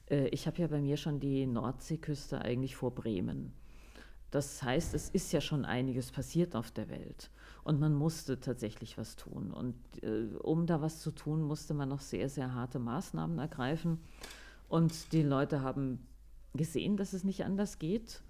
Äh, 0.10 0.28
ich 0.30 0.48
habe 0.48 0.62
ja 0.62 0.68
bei 0.68 0.82
mir 0.82 0.98
schon 0.98 1.20
die 1.20 1.46
Nordseeküste 1.46 2.42
eigentlich 2.42 2.76
vor 2.76 2.94
Bremen. 2.94 3.54
Das 4.32 4.62
heißt, 4.62 4.94
es 4.94 5.10
ist 5.10 5.32
ja 5.32 5.40
schon 5.40 5.66
einiges 5.66 6.12
passiert 6.12 6.56
auf 6.56 6.72
der 6.72 6.90
Welt. 6.90 7.30
Und 7.64 7.80
man 7.80 7.96
musste 7.96 8.40
tatsächlich 8.40 8.98
was 8.98 9.16
tun. 9.16 9.52
Und 9.52 9.76
äh, 10.04 10.28
um 10.44 10.68
da 10.68 10.82
was 10.82 11.00
zu 11.02 11.12
tun, 11.12 11.42
musste 11.42 11.74
man 11.74 11.90
noch 11.90 12.02
sehr, 12.02 12.30
sehr 12.30 12.54
harte 12.54 12.80
Maßnahmen 12.80 13.40
ergreifen. 13.40 14.00
Und 14.68 15.14
die 15.14 15.24
Leute 15.24 15.62
haben 15.62 16.06
gesehen, 16.54 16.98
dass 16.98 17.14
es 17.14 17.24
nicht 17.24 17.44
anders 17.44 17.80
geht 17.80 18.22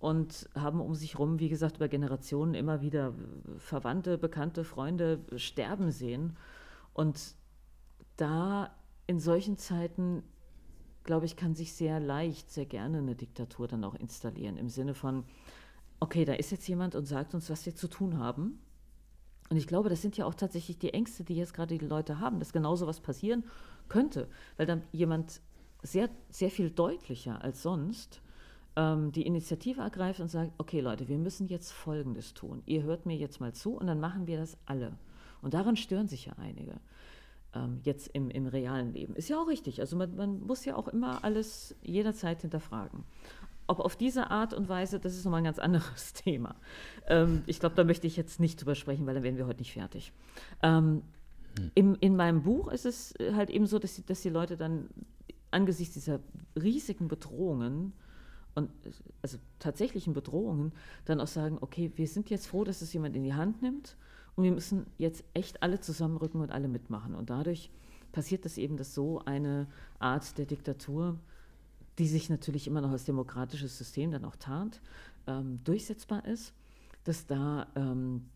und 0.00 0.48
haben 0.54 0.80
um 0.80 0.94
sich 0.94 1.14
herum, 1.14 1.40
wie 1.40 1.48
gesagt, 1.48 1.76
über 1.76 1.88
Generationen 1.88 2.54
immer 2.54 2.80
wieder 2.80 3.14
Verwandte, 3.58 4.16
Bekannte, 4.16 4.64
Freunde 4.64 5.20
sterben 5.36 5.90
sehen. 5.90 6.36
Und 6.92 7.34
da 8.16 8.70
in 9.06 9.18
solchen 9.18 9.56
Zeiten, 9.56 10.22
glaube 11.02 11.26
ich, 11.26 11.36
kann 11.36 11.54
sich 11.54 11.72
sehr 11.72 11.98
leicht, 11.98 12.50
sehr 12.50 12.66
gerne 12.66 12.98
eine 12.98 13.16
Diktatur 13.16 13.66
dann 13.66 13.84
auch 13.84 13.94
installieren. 13.94 14.56
Im 14.56 14.68
Sinne 14.68 14.94
von, 14.94 15.24
okay, 15.98 16.24
da 16.24 16.34
ist 16.34 16.52
jetzt 16.52 16.68
jemand 16.68 16.94
und 16.94 17.06
sagt 17.06 17.34
uns, 17.34 17.50
was 17.50 17.66
wir 17.66 17.74
zu 17.74 17.88
tun 17.88 18.18
haben. 18.18 18.60
Und 19.50 19.56
ich 19.56 19.66
glaube, 19.66 19.88
das 19.88 20.02
sind 20.02 20.16
ja 20.16 20.26
auch 20.26 20.34
tatsächlich 20.34 20.78
die 20.78 20.92
Ängste, 20.92 21.24
die 21.24 21.34
jetzt 21.34 21.54
gerade 21.54 21.76
die 21.76 21.84
Leute 21.84 22.20
haben, 22.20 22.38
dass 22.38 22.52
genauso 22.52 22.86
was 22.86 23.00
passieren 23.00 23.44
könnte, 23.88 24.28
weil 24.58 24.66
dann 24.66 24.82
jemand 24.92 25.40
sehr, 25.82 26.10
sehr 26.28 26.50
viel 26.50 26.70
deutlicher 26.70 27.42
als 27.42 27.62
sonst 27.62 28.20
ähm, 28.76 29.12
die 29.12 29.26
Initiative 29.26 29.80
ergreift 29.80 30.20
und 30.20 30.28
sagt, 30.28 30.52
okay 30.58 30.80
Leute, 30.80 31.08
wir 31.08 31.18
müssen 31.18 31.48
jetzt 31.48 31.72
Folgendes 31.72 32.34
tun. 32.34 32.62
Ihr 32.66 32.82
hört 32.82 33.06
mir 33.06 33.16
jetzt 33.16 33.40
mal 33.40 33.52
zu 33.52 33.74
und 33.76 33.86
dann 33.86 34.00
machen 34.00 34.26
wir 34.26 34.38
das 34.38 34.56
alle. 34.66 34.96
Und 35.42 35.54
daran 35.54 35.76
stören 35.76 36.08
sich 36.08 36.26
ja 36.26 36.34
einige. 36.38 36.80
ähm, 37.54 37.80
jetzt 37.84 38.08
im, 38.12 38.30
im 38.30 38.46
realen 38.46 38.92
Leben. 38.92 39.14
Ist 39.14 39.28
ja 39.28 39.40
auch 39.40 39.48
richtig. 39.48 39.80
Also 39.80 39.96
man, 39.96 40.14
man 40.16 40.40
muss 40.40 40.64
ja 40.64 40.76
auch 40.76 40.88
immer 40.88 41.24
alles 41.24 41.74
jederzeit 41.82 42.42
hinterfragen. 42.42 43.04
Ob 43.66 43.80
auf 43.80 43.96
diese 43.96 44.30
Art 44.30 44.54
und 44.54 44.68
Weise, 44.68 44.98
das 44.98 45.14
ist 45.14 45.24
nochmal 45.24 45.40
ein 45.40 45.44
ganz 45.44 45.58
anderes 45.58 46.12
Thema. 46.14 46.56
Ähm, 47.06 47.42
ich 47.46 47.60
glaube, 47.60 47.74
da 47.74 47.84
möchte 47.84 48.06
ich 48.06 48.16
jetzt 48.16 48.40
nicht 48.40 48.60
drüber 48.60 48.74
sprechen, 48.74 49.06
weil 49.06 49.14
dann 49.14 49.22
wären 49.22 49.36
wir 49.36 49.46
heute 49.46 49.60
nicht 49.60 49.72
fertig. 49.72 50.12
Ähm, 50.62 51.02
hm. 51.58 51.70
in, 51.74 51.94
in 51.96 52.16
meinem 52.16 52.42
Buch 52.42 52.68
ist 52.68 52.86
es 52.86 53.14
halt 53.32 53.50
eben 53.50 53.66
so, 53.66 53.78
dass 53.78 53.94
die, 53.94 54.04
dass 54.04 54.22
die 54.22 54.30
Leute 54.30 54.56
dann 54.56 54.88
angesichts 55.50 55.94
dieser 55.94 56.20
riesigen 56.60 57.08
Bedrohungen 57.08 57.94
und 58.54 58.70
also 59.22 59.38
tatsächlichen 59.58 60.14
Bedrohungen 60.14 60.72
dann 61.04 61.20
auch 61.20 61.26
sagen, 61.26 61.58
okay, 61.60 61.92
wir 61.96 62.08
sind 62.08 62.30
jetzt 62.30 62.46
froh, 62.46 62.64
dass 62.64 62.82
es 62.82 62.92
jemand 62.92 63.14
in 63.16 63.24
die 63.24 63.34
Hand 63.34 63.62
nimmt 63.62 63.96
und 64.36 64.44
wir 64.44 64.52
müssen 64.52 64.86
jetzt 64.98 65.24
echt 65.34 65.62
alle 65.62 65.80
zusammenrücken 65.80 66.40
und 66.40 66.50
alle 66.50 66.68
mitmachen. 66.68 67.14
Und 67.14 67.30
dadurch 67.30 67.70
passiert 68.12 68.44
das 68.44 68.58
eben, 68.58 68.76
dass 68.76 68.94
so 68.94 69.20
eine 69.24 69.66
Art 69.98 70.38
der 70.38 70.46
Diktatur, 70.46 71.18
die 71.98 72.06
sich 72.06 72.30
natürlich 72.30 72.66
immer 72.66 72.80
noch 72.80 72.90
als 72.90 73.04
demokratisches 73.04 73.76
System 73.76 74.10
dann 74.10 74.24
auch 74.24 74.36
tarnt, 74.36 74.80
ähm, 75.26 75.60
durchsetzbar 75.64 76.24
ist, 76.24 76.54
dass 77.04 77.26
da, 77.26 77.66
ähm, 77.74 78.28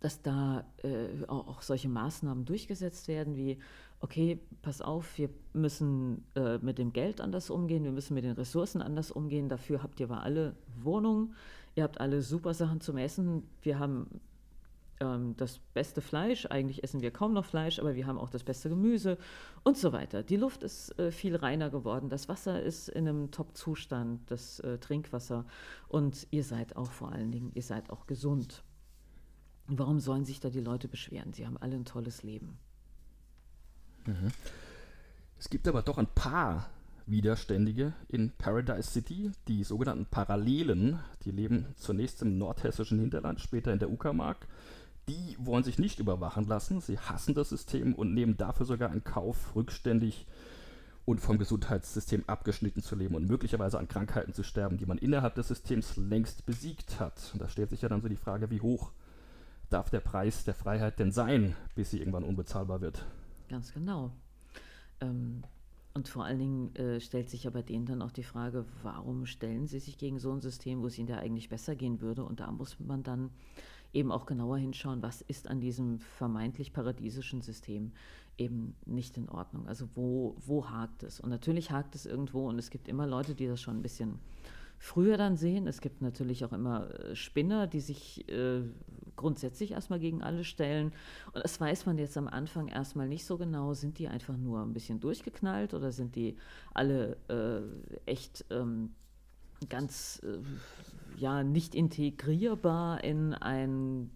dass 0.00 0.22
da 0.22 0.64
äh, 0.82 1.26
auch 1.28 1.62
solche 1.62 1.88
Maßnahmen 1.88 2.44
durchgesetzt 2.44 3.08
werden, 3.08 3.36
wie, 3.36 3.58
okay, 4.02 4.40
pass 4.60 4.82
auf, 4.82 5.16
wir 5.16 5.30
müssen 5.52 6.24
äh, 6.34 6.58
mit 6.58 6.78
dem 6.78 6.92
Geld 6.92 7.20
anders 7.20 7.50
umgehen, 7.50 7.84
wir 7.84 7.92
müssen 7.92 8.14
mit 8.14 8.24
den 8.24 8.32
Ressourcen 8.32 8.82
anders 8.82 9.10
umgehen, 9.10 9.48
dafür 9.48 9.82
habt 9.82 10.00
ihr 10.00 10.10
aber 10.10 10.22
alle 10.22 10.56
Wohnungen, 10.80 11.34
ihr 11.74 11.84
habt 11.84 12.00
alle 12.00 12.20
super 12.20 12.52
Sachen 12.52 12.80
zum 12.80 12.98
Essen, 12.98 13.44
wir 13.62 13.78
haben 13.78 14.20
ähm, 15.02 15.34
das 15.36 15.58
beste 15.58 16.00
Fleisch. 16.00 16.46
Eigentlich 16.46 16.84
essen 16.84 17.00
wir 17.00 17.10
kaum 17.10 17.32
noch 17.32 17.44
Fleisch, 17.44 17.78
aber 17.78 17.94
wir 17.94 18.06
haben 18.06 18.18
auch 18.18 18.30
das 18.30 18.44
beste 18.44 18.68
Gemüse 18.68 19.18
und 19.64 19.76
so 19.76 19.92
weiter. 19.92 20.22
Die 20.22 20.36
Luft 20.36 20.62
ist 20.62 20.98
äh, 20.98 21.10
viel 21.10 21.36
reiner 21.36 21.70
geworden. 21.70 22.08
Das 22.08 22.28
Wasser 22.28 22.62
ist 22.62 22.88
in 22.88 23.08
einem 23.08 23.30
Top-Zustand, 23.30 24.30
das 24.30 24.60
äh, 24.60 24.78
Trinkwasser. 24.78 25.46
Und 25.88 26.26
ihr 26.30 26.44
seid 26.44 26.76
auch 26.76 26.90
vor 26.90 27.12
allen 27.12 27.32
Dingen, 27.32 27.50
ihr 27.54 27.62
seid 27.62 27.90
auch 27.90 28.06
gesund. 28.06 28.64
Warum 29.66 30.00
sollen 30.00 30.24
sich 30.24 30.40
da 30.40 30.50
die 30.50 30.60
Leute 30.60 30.88
beschweren? 30.88 31.32
Sie 31.32 31.46
haben 31.46 31.56
alle 31.56 31.76
ein 31.76 31.84
tolles 31.84 32.22
Leben. 32.22 32.58
Mhm. 34.06 34.32
Es 35.38 35.50
gibt 35.50 35.66
aber 35.68 35.82
doch 35.82 35.98
ein 35.98 36.06
paar 36.06 36.68
Widerständige 37.06 37.92
in 38.08 38.30
Paradise 38.38 38.90
City, 38.90 39.32
die 39.48 39.64
sogenannten 39.64 40.06
Parallelen, 40.06 41.00
die 41.24 41.32
leben 41.32 41.66
zunächst 41.76 42.22
im 42.22 42.38
nordhessischen 42.38 43.00
Hinterland, 43.00 43.40
später 43.40 43.72
in 43.72 43.80
der 43.80 43.90
Uckermark 43.90 44.46
die 45.08 45.36
wollen 45.38 45.64
sich 45.64 45.78
nicht 45.78 45.98
überwachen 45.98 46.46
lassen. 46.46 46.80
Sie 46.80 46.98
hassen 46.98 47.34
das 47.34 47.48
System 47.48 47.94
und 47.94 48.14
nehmen 48.14 48.36
dafür 48.36 48.66
sogar 48.66 48.92
in 48.92 49.04
Kauf, 49.04 49.54
rückständig 49.56 50.26
und 51.04 51.20
vom 51.20 51.38
Gesundheitssystem 51.38 52.24
abgeschnitten 52.28 52.82
zu 52.82 52.94
leben 52.94 53.16
und 53.16 53.26
möglicherweise 53.26 53.78
an 53.78 53.88
Krankheiten 53.88 54.32
zu 54.32 54.44
sterben, 54.44 54.78
die 54.78 54.86
man 54.86 54.98
innerhalb 54.98 55.34
des 55.34 55.48
Systems 55.48 55.96
längst 55.96 56.46
besiegt 56.46 57.00
hat. 57.00 57.30
Und 57.32 57.42
da 57.42 57.48
stellt 57.48 57.70
sich 57.70 57.82
ja 57.82 57.88
dann 57.88 58.02
so 58.02 58.08
die 58.08 58.16
Frage, 58.16 58.50
wie 58.50 58.60
hoch 58.60 58.92
darf 59.68 59.90
der 59.90 60.00
Preis 60.00 60.44
der 60.44 60.54
Freiheit 60.54 61.00
denn 61.00 61.10
sein, 61.10 61.56
bis 61.74 61.90
sie 61.90 61.98
irgendwann 61.98 62.24
unbezahlbar 62.24 62.80
wird? 62.80 63.04
Ganz 63.52 63.74
genau. 63.74 64.12
Ähm, 65.02 65.42
und 65.92 66.08
vor 66.08 66.24
allen 66.24 66.38
Dingen 66.38 66.74
äh, 66.74 67.00
stellt 67.00 67.28
sich 67.28 67.44
ja 67.44 67.50
bei 67.50 67.60
denen 67.60 67.84
dann 67.84 68.00
auch 68.00 68.10
die 68.10 68.22
Frage, 68.22 68.64
warum 68.82 69.26
stellen 69.26 69.66
sie 69.66 69.78
sich 69.78 69.98
gegen 69.98 70.18
so 70.18 70.32
ein 70.32 70.40
System, 70.40 70.80
wo 70.80 70.86
es 70.86 70.96
ihnen 70.96 71.08
ja 71.08 71.18
eigentlich 71.18 71.50
besser 71.50 71.76
gehen 71.76 72.00
würde? 72.00 72.24
Und 72.24 72.40
da 72.40 72.50
muss 72.50 72.80
man 72.80 73.02
dann 73.02 73.28
eben 73.92 74.10
auch 74.10 74.24
genauer 74.24 74.56
hinschauen, 74.56 75.02
was 75.02 75.20
ist 75.20 75.48
an 75.48 75.60
diesem 75.60 75.98
vermeintlich 75.98 76.72
paradiesischen 76.72 77.42
System 77.42 77.92
eben 78.38 78.74
nicht 78.86 79.18
in 79.18 79.28
Ordnung. 79.28 79.68
Also 79.68 79.86
wo, 79.94 80.34
wo 80.38 80.70
hakt 80.70 81.02
es? 81.02 81.20
Und 81.20 81.28
natürlich 81.28 81.70
hakt 81.70 81.94
es 81.94 82.06
irgendwo 82.06 82.48
und 82.48 82.58
es 82.58 82.70
gibt 82.70 82.88
immer 82.88 83.06
Leute, 83.06 83.34
die 83.34 83.46
das 83.46 83.60
schon 83.60 83.76
ein 83.76 83.82
bisschen 83.82 84.18
früher 84.82 85.16
dann 85.16 85.36
sehen. 85.36 85.68
Es 85.68 85.80
gibt 85.80 86.02
natürlich 86.02 86.44
auch 86.44 86.52
immer 86.52 86.90
äh, 86.90 87.14
Spinner, 87.14 87.68
die 87.68 87.78
sich 87.78 88.28
äh, 88.28 88.62
grundsätzlich 89.14 89.70
erstmal 89.70 90.00
gegen 90.00 90.24
alle 90.24 90.42
stellen. 90.42 90.92
Und 91.32 91.44
das 91.44 91.60
weiß 91.60 91.86
man 91.86 91.98
jetzt 91.98 92.18
am 92.18 92.26
Anfang 92.26 92.66
erstmal 92.66 93.08
nicht 93.08 93.24
so 93.24 93.38
genau. 93.38 93.74
Sind 93.74 94.00
die 94.00 94.08
einfach 94.08 94.36
nur 94.36 94.60
ein 94.60 94.72
bisschen 94.72 94.98
durchgeknallt 94.98 95.72
oder 95.72 95.92
sind 95.92 96.16
die 96.16 96.36
alle 96.74 97.16
äh, 97.28 98.10
echt 98.10 98.44
ähm, 98.50 98.90
ganz 99.68 100.20
äh, 100.24 100.40
ja 101.16 101.44
nicht 101.44 101.76
integrierbar 101.76 103.04
in 103.04 103.34
ein 103.34 104.10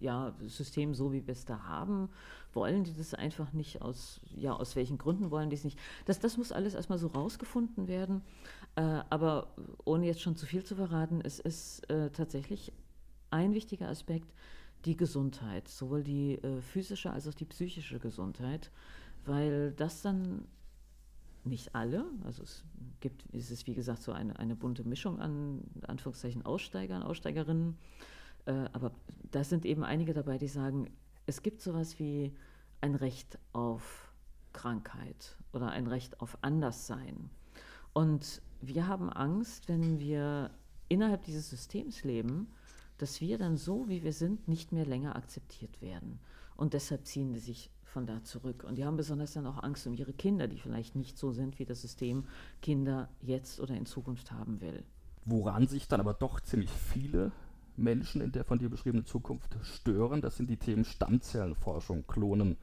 ja, 0.00 0.34
System, 0.46 0.94
so 0.94 1.12
wie 1.12 1.26
wir 1.26 1.32
es 1.32 1.44
da 1.44 1.64
haben? 1.64 2.08
Wollen 2.52 2.84
die 2.84 2.94
das 2.94 3.14
einfach 3.14 3.52
nicht? 3.52 3.82
Aus, 3.82 4.20
ja, 4.34 4.54
aus 4.54 4.76
welchen 4.76 4.98
Gründen 4.98 5.30
wollen 5.30 5.50
die 5.50 5.56
es 5.56 5.64
nicht? 5.64 5.78
Das, 6.04 6.18
das 6.20 6.36
muss 6.36 6.52
alles 6.52 6.74
erstmal 6.74 6.98
so 6.98 7.08
rausgefunden 7.08 7.88
werden. 7.88 8.22
Äh, 8.76 8.80
aber 9.10 9.54
ohne 9.84 10.06
jetzt 10.06 10.20
schon 10.20 10.36
zu 10.36 10.46
viel 10.46 10.64
zu 10.64 10.76
verraten, 10.76 11.20
es 11.22 11.38
ist 11.38 11.88
äh, 11.90 12.10
tatsächlich 12.10 12.72
ein 13.30 13.54
wichtiger 13.54 13.88
Aspekt 13.88 14.32
die 14.84 14.96
Gesundheit, 14.96 15.68
sowohl 15.68 16.04
die 16.04 16.34
äh, 16.34 16.60
physische 16.60 17.10
als 17.10 17.26
auch 17.26 17.34
die 17.34 17.44
psychische 17.44 17.98
Gesundheit, 17.98 18.70
weil 19.24 19.72
das 19.72 20.02
dann 20.02 20.46
nicht 21.44 21.74
alle. 21.74 22.04
Also 22.24 22.42
es 22.42 22.64
gibt, 23.00 23.24
es 23.32 23.50
ist 23.50 23.66
wie 23.66 23.74
gesagt 23.74 24.02
so 24.02 24.12
eine, 24.12 24.38
eine 24.38 24.56
bunte 24.56 24.84
Mischung 24.84 25.20
an 25.20 25.62
Anführungszeichen 25.86 26.44
Aussteigern, 26.44 27.02
Aussteigerinnen. 27.02 27.76
Äh, 28.46 28.68
aber 28.72 28.92
da 29.30 29.44
sind 29.44 29.64
eben 29.66 29.84
einige 29.84 30.14
dabei, 30.14 30.38
die 30.38 30.48
sagen, 30.48 30.90
es 31.26 31.42
gibt 31.42 31.60
sowas 31.60 31.98
wie 31.98 32.32
ein 32.80 32.94
Recht 32.94 33.38
auf 33.52 34.12
Krankheit 34.52 35.36
oder 35.52 35.70
ein 35.70 35.86
Recht 35.86 36.20
auf 36.20 36.38
Anderssein. 36.40 37.30
Und 37.92 38.40
wir 38.60 38.86
haben 38.86 39.10
Angst, 39.10 39.68
wenn 39.68 39.98
wir 39.98 40.50
innerhalb 40.88 41.24
dieses 41.24 41.50
Systems 41.50 42.04
leben, 42.04 42.48
dass 42.98 43.20
wir 43.20 43.36
dann 43.38 43.56
so, 43.56 43.88
wie 43.88 44.02
wir 44.02 44.12
sind, 44.12 44.48
nicht 44.48 44.72
mehr 44.72 44.86
länger 44.86 45.16
akzeptiert 45.16 45.82
werden. 45.82 46.18
Und 46.56 46.72
deshalb 46.72 47.06
ziehen 47.06 47.34
die 47.34 47.40
sich 47.40 47.70
von 47.84 48.06
da 48.06 48.22
zurück. 48.22 48.64
Und 48.64 48.76
die 48.76 48.84
haben 48.84 48.96
besonders 48.96 49.32
dann 49.32 49.46
auch 49.46 49.62
Angst 49.62 49.86
um 49.86 49.94
ihre 49.94 50.12
Kinder, 50.12 50.48
die 50.48 50.58
vielleicht 50.58 50.96
nicht 50.96 51.18
so 51.18 51.32
sind, 51.32 51.58
wie 51.58 51.64
das 51.64 51.82
System 51.82 52.24
Kinder 52.62 53.08
jetzt 53.20 53.60
oder 53.60 53.74
in 53.74 53.86
Zukunft 53.86 54.32
haben 54.32 54.60
will. 54.60 54.84
Woran 55.24 55.66
sich 55.66 55.88
dann 55.88 56.00
aber 56.00 56.14
doch 56.14 56.40
ziemlich 56.40 56.70
viele 56.70 57.32
Menschen 57.78 58.20
in 58.20 58.32
der 58.32 58.44
von 58.44 58.58
dir 58.58 58.68
beschriebenen 58.68 59.06
Zukunft 59.06 59.56
stören, 59.62 60.20
das 60.20 60.36
sind 60.36 60.50
die 60.50 60.56
Themen 60.56 60.84
Stammzellenforschung, 60.84 62.06
Klonen 62.06 62.56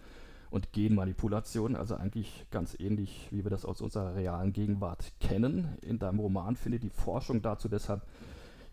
und 0.49 0.71
Genmanipulation, 0.71 1.75
also 1.75 1.95
eigentlich 1.95 2.45
ganz 2.51 2.75
ähnlich, 2.79 3.27
wie 3.31 3.43
wir 3.43 3.49
das 3.49 3.65
aus 3.65 3.81
unserer 3.81 4.15
realen 4.15 4.53
Gegenwart 4.53 5.13
kennen. 5.19 5.77
In 5.81 5.97
deinem 5.97 6.19
Roman 6.19 6.55
findet 6.55 6.83
die 6.83 6.91
Forschung 6.91 7.41
dazu 7.41 7.69
deshalb 7.69 8.05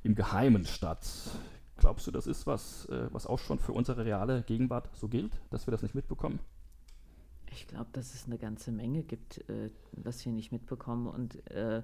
im 0.02 0.14
Geheimen 0.14 0.66
statt. 0.66 1.06
Glaubst 1.78 2.06
du, 2.06 2.10
das 2.10 2.26
ist 2.26 2.46
was, 2.46 2.86
äh, 2.86 3.08
was 3.12 3.26
auch 3.26 3.38
schon 3.38 3.58
für 3.58 3.72
unsere 3.72 4.04
reale 4.04 4.42
Gegenwart 4.42 4.90
so 4.94 5.08
gilt, 5.08 5.32
dass 5.48 5.66
wir 5.66 5.72
das 5.72 5.82
nicht 5.82 5.94
mitbekommen? 5.94 6.40
Ich 7.50 7.66
glaube, 7.66 7.88
dass 7.92 8.14
es 8.14 8.26
eine 8.26 8.38
ganze 8.38 8.70
Menge 8.70 9.02
gibt, 9.02 9.38
äh, 9.48 9.70
was 9.92 10.24
wir 10.24 10.32
nicht 10.32 10.52
mitbekommen. 10.52 11.06
Und 11.06 11.46
äh, 11.50 11.82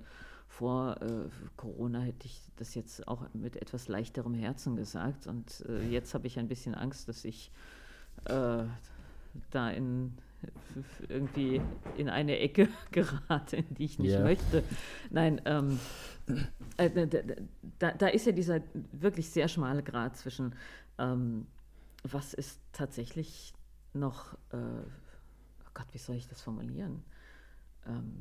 vor 0.48 0.96
äh, 1.02 1.28
Corona 1.56 2.00
hätte 2.00 2.26
ich 2.26 2.40
das 2.56 2.74
jetzt 2.74 3.06
auch 3.08 3.26
mit 3.34 3.56
etwas 3.56 3.88
leichterem 3.88 4.34
Herzen 4.34 4.76
gesagt. 4.76 5.26
Und 5.26 5.64
äh, 5.68 5.88
jetzt 5.88 6.14
habe 6.14 6.26
ich 6.26 6.38
ein 6.38 6.48
bisschen 6.48 6.74
Angst, 6.74 7.08
dass 7.08 7.24
ich 7.24 7.50
äh, 8.24 8.64
da 9.50 9.70
in 9.70 10.16
irgendwie 11.08 11.60
in 11.96 12.08
eine 12.08 12.38
Ecke 12.38 12.68
gerate, 12.92 13.56
in 13.56 13.74
die 13.74 13.84
ich 13.84 13.98
nicht 13.98 14.12
yeah. 14.12 14.22
möchte. 14.22 14.62
Nein, 15.10 15.40
ähm, 15.44 15.78
äh, 16.76 16.90
da, 17.78 17.92
da, 17.92 18.06
ist 18.08 18.26
ja 18.26 18.32
dieser 18.32 18.60
wirklich 18.92 19.30
sehr 19.30 19.48
schmale 19.48 19.82
Grad 19.82 20.16
zwischen, 20.16 20.54
ähm, 20.98 21.46
was 22.02 22.34
ist 22.34 22.60
tatsächlich 22.72 23.54
noch, 23.92 24.34
äh, 24.52 24.56
oh 24.56 25.70
Gott, 25.74 25.86
wie 25.92 25.98
soll 25.98 26.16
ich 26.16 26.28
das 26.28 26.40
formulieren? 26.40 27.02
Ähm, 27.86 28.12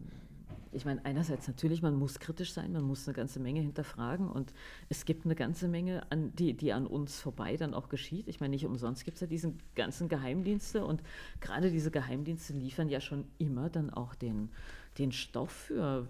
ich 0.75 0.83
meine, 0.83 1.03
einerseits 1.05 1.47
natürlich, 1.47 1.81
man 1.81 1.95
muss 1.95 2.19
kritisch 2.19 2.51
sein, 2.51 2.73
man 2.73 2.83
muss 2.83 3.07
eine 3.07 3.15
ganze 3.15 3.39
Menge 3.39 3.61
hinterfragen 3.61 4.29
und 4.29 4.53
es 4.89 5.05
gibt 5.05 5.25
eine 5.25 5.35
ganze 5.35 5.69
Menge, 5.69 6.03
an, 6.11 6.35
die, 6.35 6.53
die 6.53 6.73
an 6.73 6.85
uns 6.85 7.19
vorbei 7.21 7.55
dann 7.55 7.73
auch 7.73 7.87
geschieht. 7.87 8.27
Ich 8.27 8.41
meine, 8.41 8.51
nicht 8.51 8.65
umsonst 8.65 9.05
gibt 9.05 9.15
es 9.15 9.21
ja 9.21 9.27
diese 9.27 9.53
ganzen 9.75 10.09
Geheimdienste 10.09 10.85
und 10.85 11.01
gerade 11.39 11.71
diese 11.71 11.91
Geheimdienste 11.91 12.53
liefern 12.53 12.89
ja 12.89 12.99
schon 12.99 13.23
immer 13.37 13.69
dann 13.69 13.89
auch 13.89 14.15
den, 14.15 14.49
den 14.97 15.13
Stoff 15.13 15.51
für 15.51 16.07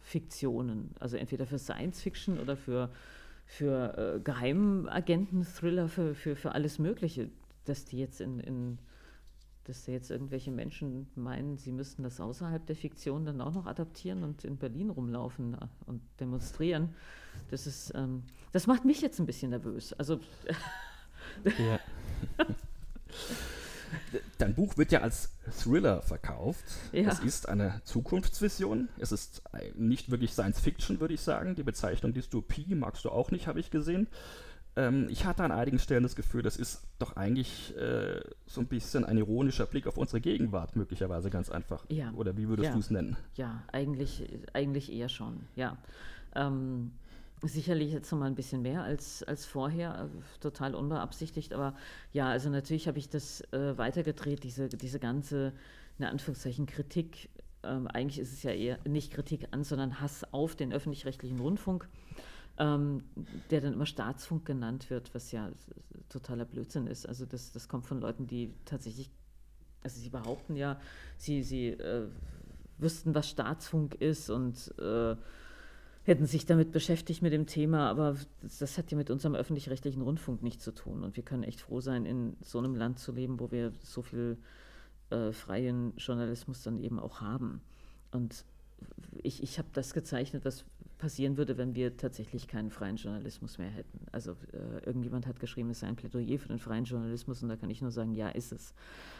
Fiktionen, 0.00 0.90
also 0.98 1.16
entweder 1.16 1.46
für 1.46 1.58
Science 1.58 2.02
Fiction 2.02 2.40
oder 2.40 2.56
für, 2.56 2.90
für 3.46 4.16
äh, 4.16 4.20
Geheimagenten-Thriller, 4.20 5.88
für, 5.88 6.14
für, 6.14 6.34
für 6.34 6.52
alles 6.52 6.80
Mögliche, 6.80 7.30
dass 7.66 7.84
die 7.84 7.98
jetzt 7.98 8.20
in, 8.20 8.40
in 8.40 8.78
dass 9.64 9.86
jetzt 9.86 10.10
irgendwelche 10.10 10.50
Menschen 10.50 11.06
meinen, 11.14 11.56
sie 11.56 11.72
müssten 11.72 12.02
das 12.02 12.20
außerhalb 12.20 12.64
der 12.66 12.76
Fiktion 12.76 13.24
dann 13.24 13.40
auch 13.40 13.54
noch 13.54 13.66
adaptieren 13.66 14.22
und 14.22 14.44
in 14.44 14.56
Berlin 14.56 14.90
rumlaufen 14.90 15.56
und 15.86 16.02
demonstrieren. 16.20 16.94
Das 17.50 17.66
ist, 17.66 17.92
ähm, 17.94 18.22
das 18.52 18.66
macht 18.66 18.84
mich 18.84 19.00
jetzt 19.00 19.18
ein 19.18 19.26
bisschen 19.26 19.50
nervös. 19.50 19.92
Also 19.94 20.20
ja. 21.44 21.80
dein 24.38 24.54
Buch 24.54 24.76
wird 24.76 24.92
ja 24.92 25.00
als 25.00 25.30
Thriller 25.62 26.02
verkauft. 26.02 26.64
Ja. 26.92 27.08
Es 27.08 27.20
ist 27.20 27.48
eine 27.48 27.80
Zukunftsvision. 27.84 28.88
Es 28.98 29.12
ist 29.12 29.42
nicht 29.76 30.10
wirklich 30.10 30.32
Science 30.32 30.60
Fiction, 30.60 31.00
würde 31.00 31.14
ich 31.14 31.20
sagen. 31.20 31.54
Die 31.54 31.62
Bezeichnung 31.62 32.12
Dystopie 32.12 32.74
magst 32.74 33.04
du 33.04 33.10
auch 33.10 33.30
nicht, 33.30 33.46
habe 33.46 33.60
ich 33.60 33.70
gesehen. 33.70 34.08
Ähm, 34.76 35.06
ich 35.08 35.24
hatte 35.24 35.44
an 35.44 35.52
einigen 35.52 35.78
Stellen 35.78 36.02
das 36.02 36.16
Gefühl, 36.16 36.42
das 36.42 36.56
ist 36.56 36.82
doch 36.98 37.16
eigentlich 37.16 37.76
äh, 37.76 38.20
so 38.46 38.60
ein 38.60 38.66
bisschen 38.66 39.04
ein 39.04 39.16
ironischer 39.18 39.66
Blick 39.66 39.86
auf 39.86 39.96
unsere 39.96 40.20
Gegenwart, 40.20 40.74
möglicherweise 40.76 41.30
ganz 41.30 41.48
einfach. 41.50 41.84
Ja. 41.88 42.12
Oder 42.14 42.36
wie 42.36 42.48
würdest 42.48 42.68
Ja. 42.68 42.72
du 42.72 42.80
es 42.80 42.90
nennen? 42.90 43.16
Ja, 43.36 43.62
eigentlich, 43.72 44.24
eigentlich 44.52 44.92
eher 44.92 45.08
schon, 45.08 45.40
ja. 45.54 45.76
Ähm, 46.34 46.92
sicherlich 47.42 47.92
jetzt 47.92 48.10
noch 48.10 48.18
mal 48.18 48.26
ein 48.26 48.34
bisschen 48.34 48.62
mehr 48.62 48.82
als, 48.82 49.22
als 49.22 49.44
vorher, 49.44 50.08
äh, 50.10 50.40
total 50.40 50.74
unbeabsichtigt, 50.74 51.52
aber 51.52 51.74
ja, 52.12 52.28
also 52.28 52.48
natürlich 52.50 52.88
habe 52.88 52.98
ich 52.98 53.08
das 53.08 53.42
äh, 53.52 53.76
weitergedreht, 53.78 54.42
diese, 54.42 54.68
diese 54.68 54.98
ganze, 54.98 55.52
in 55.98 56.06
Anführungszeichen, 56.06 56.66
Kritik. 56.66 57.28
Ähm, 57.62 57.86
eigentlich 57.86 58.18
ist 58.18 58.32
es 58.32 58.42
ja 58.42 58.50
eher 58.50 58.78
nicht 58.86 59.12
Kritik 59.12 59.48
an, 59.52 59.62
sondern 59.62 60.00
Hass 60.00 60.24
auf 60.32 60.56
den 60.56 60.72
öffentlich-rechtlichen 60.72 61.38
Rundfunk, 61.38 61.88
ähm, 62.58 63.02
der 63.50 63.60
dann 63.60 63.72
immer 63.72 63.86
Staatsfunk 63.86 64.44
genannt 64.44 64.90
wird, 64.90 65.14
was 65.14 65.32
ja 65.32 65.50
totaler 66.08 66.44
Blödsinn 66.44 66.86
ist. 66.86 67.06
Also 67.06 67.26
das, 67.26 67.52
das 67.52 67.68
kommt 67.68 67.86
von 67.86 68.00
Leuten, 68.00 68.26
die 68.26 68.54
tatsächlich, 68.64 69.10
also 69.82 70.00
sie 70.00 70.10
behaupten 70.10 70.56
ja, 70.56 70.78
sie, 71.16 71.42
sie 71.42 71.68
äh, 71.68 72.06
wüssten, 72.78 73.14
was 73.14 73.28
Staatsfunk 73.28 73.96
ist 73.96 74.30
und 74.30 74.72
äh, 74.78 75.16
hätten 76.04 76.26
sich 76.26 76.46
damit 76.46 76.70
beschäftigt 76.70 77.22
mit 77.22 77.32
dem 77.32 77.46
Thema, 77.46 77.88
aber 77.88 78.16
das, 78.42 78.58
das 78.58 78.78
hat 78.78 78.90
ja 78.90 78.96
mit 78.96 79.10
unserem 79.10 79.34
öffentlich-rechtlichen 79.34 80.02
Rundfunk 80.02 80.42
nichts 80.42 80.62
zu 80.62 80.72
tun. 80.72 81.02
Und 81.02 81.16
wir 81.16 81.24
können 81.24 81.42
echt 81.42 81.62
froh 81.62 81.80
sein, 81.80 82.04
in 82.04 82.36
so 82.42 82.58
einem 82.58 82.76
Land 82.76 82.98
zu 82.98 83.10
leben, 83.10 83.40
wo 83.40 83.50
wir 83.50 83.72
so 83.82 84.02
viel 84.02 84.36
äh, 85.10 85.32
freien 85.32 85.94
Journalismus 85.96 86.62
dann 86.62 86.78
eben 86.78 87.00
auch 87.00 87.20
haben. 87.20 87.62
Und 88.12 88.44
ich, 89.22 89.42
ich 89.42 89.58
habe 89.58 89.68
das 89.72 89.94
gezeichnet, 89.94 90.44
was 90.44 90.66
passieren 91.04 91.36
würde, 91.36 91.58
wenn 91.58 91.74
wir 91.74 91.98
tatsächlich 91.98 92.48
keinen 92.48 92.70
freien 92.70 92.96
Journalismus 92.96 93.58
mehr 93.58 93.68
hätten. 93.68 94.06
Also 94.10 94.38
äh, 94.54 94.86
irgendjemand 94.86 95.26
hat 95.26 95.38
geschrieben, 95.38 95.68
es 95.68 95.80
sei 95.80 95.86
ein 95.86 95.96
Plädoyer 95.96 96.38
für 96.38 96.48
den 96.48 96.58
freien 96.58 96.86
Journalismus 96.86 97.42
und 97.42 97.50
da 97.50 97.56
kann 97.56 97.68
ich 97.68 97.82
nur 97.82 97.90
sagen, 97.90 98.14
ja, 98.14 98.30
ist 98.30 98.52
es. 98.52 98.72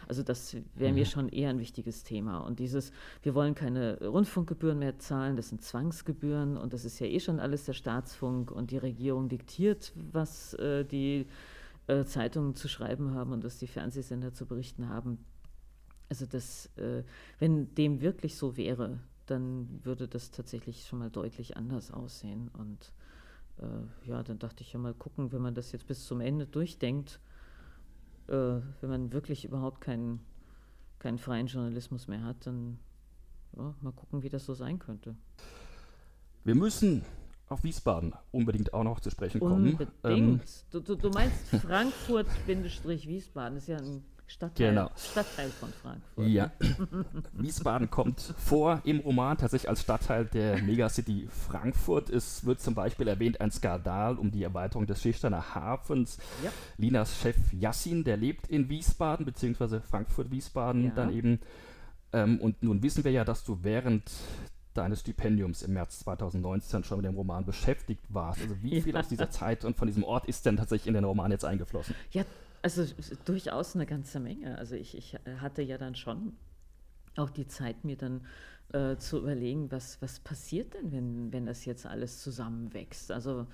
Also 0.08 0.22
das 0.22 0.56
wäre 0.74 0.94
mir 0.94 1.04
schon 1.04 1.28
eher 1.28 1.50
ein 1.50 1.58
wichtiges 1.58 2.02
Thema. 2.02 2.38
Und 2.38 2.58
dieses, 2.58 2.90
wir 3.22 3.34
wollen 3.34 3.54
keine 3.54 3.98
Rundfunkgebühren 4.00 4.78
mehr 4.78 4.98
zahlen, 4.98 5.36
das 5.36 5.50
sind 5.50 5.60
Zwangsgebühren 5.60 6.56
und 6.56 6.72
das 6.72 6.86
ist 6.86 7.00
ja 7.00 7.06
eh 7.06 7.20
schon 7.20 7.38
alles 7.38 7.66
der 7.66 7.74
Staatsfunk 7.74 8.50
und 8.50 8.70
die 8.70 8.78
Regierung 8.78 9.28
diktiert, 9.28 9.92
was 10.10 10.54
äh, 10.54 10.86
die 10.86 11.26
äh, 11.86 12.04
Zeitungen 12.06 12.54
zu 12.54 12.66
schreiben 12.66 13.12
haben 13.14 13.30
und 13.30 13.44
was 13.44 13.58
die 13.58 13.66
Fernsehsender 13.66 14.32
zu 14.32 14.46
berichten 14.46 14.88
haben. 14.88 15.18
Also 16.08 16.24
das, 16.24 16.70
äh, 16.78 17.02
wenn 17.38 17.74
dem 17.74 18.00
wirklich 18.00 18.36
so 18.36 18.56
wäre, 18.56 19.00
dann 19.26 19.80
würde 19.84 20.08
das 20.08 20.30
tatsächlich 20.30 20.86
schon 20.86 20.98
mal 20.98 21.10
deutlich 21.10 21.56
anders 21.56 21.90
aussehen. 21.90 22.50
Und 22.58 22.92
äh, 23.58 24.08
ja, 24.08 24.22
dann 24.22 24.38
dachte 24.38 24.62
ich 24.62 24.72
ja 24.72 24.78
mal 24.78 24.94
gucken, 24.94 25.32
wenn 25.32 25.42
man 25.42 25.54
das 25.54 25.72
jetzt 25.72 25.86
bis 25.86 26.06
zum 26.06 26.20
Ende 26.20 26.46
durchdenkt, 26.46 27.20
äh, 28.28 28.32
wenn 28.32 28.90
man 28.90 29.12
wirklich 29.12 29.44
überhaupt 29.44 29.80
keinen, 29.80 30.20
keinen 30.98 31.18
freien 31.18 31.46
Journalismus 31.46 32.08
mehr 32.08 32.22
hat, 32.22 32.46
dann 32.46 32.78
ja, 33.56 33.74
mal 33.80 33.92
gucken, 33.92 34.22
wie 34.22 34.28
das 34.28 34.44
so 34.44 34.54
sein 34.54 34.78
könnte. 34.78 35.16
Wir 36.44 36.54
müssen 36.54 37.04
auf 37.48 37.64
Wiesbaden 37.64 38.14
unbedingt 38.32 38.74
auch 38.74 38.84
noch 38.84 39.00
zu 39.00 39.10
sprechen 39.10 39.40
kommen. 39.40 39.72
Unbedingt. 39.72 39.92
Ähm, 40.04 40.40
du, 40.70 40.80
du, 40.80 40.94
du 40.96 41.10
meinst 41.10 41.48
Frankfurt-Wiesbaden, 41.48 43.58
ist 43.58 43.68
ja 43.68 43.76
ein 43.78 44.02
Stadtteil, 44.26 44.70
Genau. 44.70 44.90
Stadtteil 44.96 45.50
von 45.50 45.68
Frankfurt. 45.82 46.26
Ja. 46.28 46.50
Wiesbaden 47.34 47.90
kommt 47.90 48.20
vor 48.20 48.80
im 48.84 49.00
Roman 49.00 49.36
tatsächlich 49.36 49.68
als 49.68 49.82
Stadtteil 49.82 50.24
der 50.24 50.62
Megacity 50.62 51.28
Frankfurt. 51.48 52.10
Es 52.10 52.44
wird 52.44 52.60
zum 52.60 52.74
Beispiel 52.74 53.06
erwähnt 53.06 53.40
ein 53.40 53.50
Skandal 53.50 54.16
um 54.18 54.30
die 54.30 54.42
Erweiterung 54.42 54.86
des 54.86 55.02
Schichtener 55.02 55.54
Hafens. 55.54 56.18
Ja. 56.42 56.50
Linas 56.78 57.20
Chef 57.20 57.36
Yassin, 57.52 58.02
der 58.04 58.16
lebt 58.16 58.46
in 58.48 58.68
Wiesbaden, 58.68 59.26
beziehungsweise 59.26 59.80
Frankfurt-Wiesbaden 59.82 60.84
Ja. 60.86 60.90
dann 60.94 61.12
eben. 61.14 61.40
Ähm, 62.12 62.40
und 62.40 62.62
nun 62.62 62.82
wissen 62.82 63.04
wir 63.04 63.12
ja, 63.12 63.24
dass 63.24 63.44
du 63.44 63.58
während 63.62 64.10
deines 64.72 65.00
Stipendiums 65.00 65.62
im 65.62 65.74
März 65.74 66.00
2019 66.00 66.82
schon 66.82 66.98
mit 66.98 67.06
dem 67.06 67.14
Roman 67.14 67.44
beschäftigt 67.44 68.02
warst. 68.08 68.40
Also 68.40 68.56
wie 68.62 68.80
viel 68.80 68.94
Ja. 68.94 69.00
aus 69.00 69.08
dieser 69.08 69.30
Zeit 69.30 69.64
und 69.64 69.76
von 69.76 69.86
diesem 69.86 70.02
Ort 70.02 70.26
ist 70.26 70.46
denn 70.46 70.56
tatsächlich 70.56 70.88
in 70.88 70.94
den 70.94 71.04
Roman 71.04 71.30
jetzt 71.30 71.44
eingeflossen? 71.44 71.94
Ja, 72.10 72.24
also 72.64 72.82
durchaus 73.26 73.74
eine 73.74 73.84
ganze 73.84 74.20
Menge. 74.20 74.56
Also 74.56 74.74
ich, 74.74 74.96
ich 74.96 75.18
hatte 75.38 75.60
ja 75.60 75.76
dann 75.76 75.94
schon 75.94 76.32
auch 77.14 77.28
die 77.28 77.46
Zeit, 77.46 77.84
mir 77.84 77.96
dann 77.96 78.22
äh, 78.72 78.96
zu 78.96 79.18
überlegen, 79.18 79.70
was, 79.70 80.00
was 80.00 80.18
passiert 80.18 80.72
denn, 80.72 80.90
wenn, 80.90 81.32
wenn 81.32 81.44
das 81.44 81.66
jetzt 81.66 81.84
alles 81.84 82.22
zusammenwächst. 82.22 83.12
Also 83.12 83.46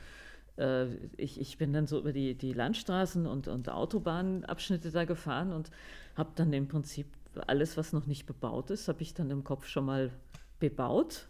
äh, 0.59 0.87
ich, 1.17 1.41
ich 1.41 1.59
bin 1.59 1.73
dann 1.73 1.89
so 1.89 1.99
über 1.99 2.13
die, 2.13 2.37
die 2.37 2.53
Landstraßen 2.53 3.27
und, 3.27 3.49
und 3.49 3.69
Autobahnabschnitte 3.69 4.93
da 4.93 5.05
gefahren 5.05 5.53
und 5.53 5.73
habe 6.15 6.31
dann 6.37 6.53
im 6.53 6.69
Prinzip 6.69 7.09
alles, 7.49 7.77
was 7.77 7.93
noch 7.93 8.07
nicht 8.07 8.27
bebaut 8.27 8.71
ist, 8.71 8.87
habe 8.87 9.03
ich 9.03 9.13
dann 9.13 9.29
im 9.31 9.43
Kopf 9.43 9.67
schon 9.67 9.87
mal 9.87 10.13
bebaut 10.61 11.27